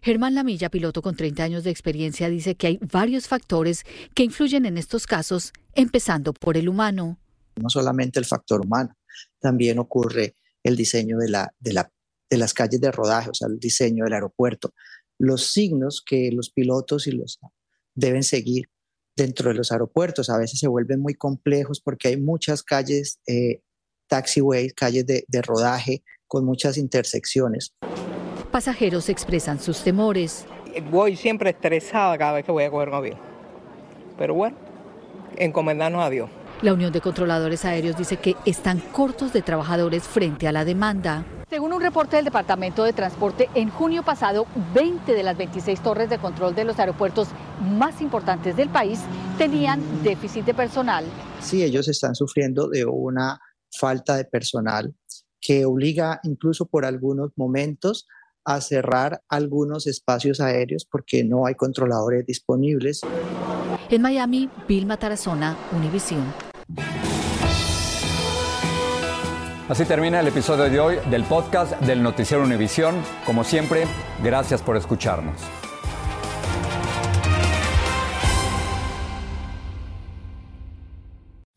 Germán 0.00 0.34
Lamilla, 0.34 0.70
piloto 0.70 1.02
con 1.02 1.16
30 1.16 1.44
años 1.44 1.64
de 1.64 1.70
experiencia, 1.70 2.28
dice 2.28 2.54
que 2.54 2.66
hay 2.66 2.78
varios 2.80 3.28
factores 3.28 3.84
que 4.14 4.24
influyen 4.24 4.64
en 4.64 4.78
estos 4.78 5.06
casos, 5.06 5.52
empezando 5.74 6.32
por 6.32 6.56
el 6.56 6.68
humano. 6.68 7.18
No 7.56 7.68
solamente 7.68 8.18
el 8.18 8.24
factor 8.24 8.62
humano, 8.64 8.96
también 9.38 9.78
ocurre 9.78 10.34
el 10.62 10.76
diseño 10.76 11.18
de, 11.18 11.26
de 11.60 12.38
las 12.38 12.54
calles 12.54 12.80
de 12.80 12.90
rodaje, 12.90 13.30
o 13.30 13.34
sea, 13.34 13.48
el 13.48 13.58
diseño 13.58 14.04
del 14.04 14.14
aeropuerto, 14.14 14.72
los 15.18 15.52
signos 15.52 16.02
que 16.04 16.30
los 16.32 16.50
pilotos 16.50 17.06
y 17.06 17.12
los 17.12 17.38
deben 17.94 18.22
seguir 18.22 18.68
dentro 19.16 19.50
de 19.50 19.54
los 19.54 19.72
aeropuertos. 19.72 20.30
A 20.30 20.38
veces 20.38 20.58
se 20.58 20.68
vuelven 20.68 21.00
muy 21.00 21.14
complejos 21.14 21.80
porque 21.80 22.08
hay 22.08 22.16
muchas 22.16 22.62
calles, 22.62 23.20
eh, 23.26 23.62
taxiways, 24.08 24.74
calles 24.74 25.06
de, 25.06 25.24
de 25.28 25.42
rodaje 25.42 26.02
con 26.26 26.44
muchas 26.44 26.78
intersecciones. 26.78 27.74
Pasajeros 28.50 29.08
expresan 29.08 29.60
sus 29.60 29.82
temores. 29.82 30.46
Voy 30.90 31.16
siempre 31.16 31.50
estresada 31.50 32.16
cada 32.18 32.32
vez 32.32 32.44
que 32.44 32.52
voy 32.52 32.64
a 32.64 32.70
coger 32.70 32.88
un 32.88 32.94
avión. 32.94 33.18
Pero 34.18 34.34
bueno, 34.34 34.56
encomendarnos 35.36 36.02
a 36.02 36.10
Dios. 36.10 36.30
La 36.62 36.72
Unión 36.72 36.92
de 36.92 37.00
Controladores 37.00 37.64
Aéreos 37.64 37.96
dice 37.96 38.18
que 38.18 38.36
están 38.46 38.78
cortos 38.78 39.32
de 39.32 39.42
trabajadores 39.42 40.04
frente 40.04 40.46
a 40.46 40.52
la 40.52 40.64
demanda. 40.64 41.24
Según 41.50 41.72
un 41.72 41.82
reporte 41.82 42.16
del 42.16 42.24
Departamento 42.24 42.84
de 42.84 42.92
Transporte, 42.92 43.50
en 43.54 43.68
junio 43.68 44.04
pasado, 44.04 44.46
20 44.72 45.12
de 45.12 45.22
las 45.22 45.36
26 45.36 45.80
torres 45.82 46.08
de 46.08 46.18
control 46.18 46.54
de 46.54 46.64
los 46.64 46.78
aeropuertos 46.78 47.28
más 47.62 48.00
importantes 48.00 48.56
del 48.56 48.68
país 48.68 49.00
tenían 49.38 49.80
déficit 50.02 50.44
de 50.44 50.54
personal. 50.54 51.04
Sí, 51.40 51.62
ellos 51.62 51.88
están 51.88 52.14
sufriendo 52.14 52.68
de 52.68 52.84
una 52.84 53.40
falta 53.70 54.16
de 54.16 54.24
personal 54.24 54.94
que 55.40 55.64
obliga 55.64 56.20
incluso 56.22 56.66
por 56.66 56.84
algunos 56.84 57.30
momentos 57.36 58.06
a 58.44 58.60
cerrar 58.60 59.22
algunos 59.28 59.86
espacios 59.86 60.40
aéreos 60.40 60.86
porque 60.90 61.24
no 61.24 61.46
hay 61.46 61.54
controladores 61.54 62.26
disponibles. 62.26 63.00
En 63.90 64.02
Miami, 64.02 64.48
Vilma 64.68 64.96
Tarazona, 64.96 65.56
Univision. 65.72 66.32
Así 69.68 69.84
termina 69.84 70.20
el 70.20 70.26
episodio 70.26 70.64
de 70.64 70.80
hoy 70.80 70.96
del 71.10 71.24
podcast 71.24 71.80
del 71.80 72.02
Noticiero 72.02 72.42
Univisión. 72.42 72.96
Como 73.24 73.44
siempre, 73.44 73.84
gracias 74.22 74.60
por 74.60 74.76
escucharnos. 74.76 75.40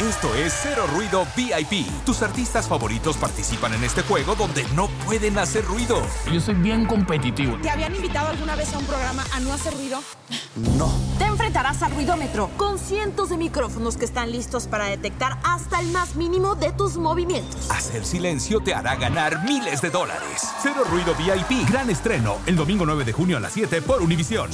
Esto 0.00 0.34
es 0.34 0.58
Cero 0.62 0.86
Ruido 0.94 1.26
VIP. 1.36 1.86
Tus 2.06 2.22
artistas 2.22 2.66
favoritos 2.66 3.18
participan 3.18 3.74
en 3.74 3.84
este 3.84 4.00
juego 4.00 4.34
donde 4.34 4.64
no 4.74 4.88
pueden 5.04 5.38
hacer 5.38 5.62
ruido. 5.66 6.00
Yo 6.32 6.40
soy 6.40 6.54
bien 6.54 6.86
competitivo. 6.86 7.58
¿Te 7.60 7.68
habían 7.68 7.94
invitado 7.94 8.28
alguna 8.28 8.56
vez 8.56 8.72
a 8.72 8.78
un 8.78 8.86
programa 8.86 9.26
a 9.34 9.40
no 9.40 9.52
hacer 9.52 9.74
ruido? 9.74 10.02
No. 10.78 10.90
Te 11.18 11.26
enfrentarás 11.26 11.82
al 11.82 11.92
ruidómetro 11.92 12.48
con 12.56 12.78
cientos 12.78 13.28
de 13.28 13.36
micrófonos 13.36 13.98
que 13.98 14.06
están 14.06 14.32
listos 14.32 14.66
para 14.66 14.86
detectar 14.86 15.38
hasta 15.44 15.80
el 15.80 15.88
más 15.88 16.16
mínimo 16.16 16.54
de 16.54 16.72
tus 16.72 16.96
movimientos. 16.96 17.70
Hacer 17.70 18.06
silencio 18.06 18.60
te 18.60 18.72
hará 18.72 18.96
ganar 18.96 19.44
miles 19.44 19.82
de 19.82 19.90
dólares. 19.90 20.48
Cero 20.62 20.82
Ruido 20.90 21.14
VIP. 21.14 21.68
Gran 21.68 21.90
estreno 21.90 22.38
el 22.46 22.56
domingo 22.56 22.86
9 22.86 23.04
de 23.04 23.12
junio 23.12 23.36
a 23.36 23.40
las 23.40 23.52
7 23.52 23.82
por 23.82 24.00
Univisión. 24.00 24.50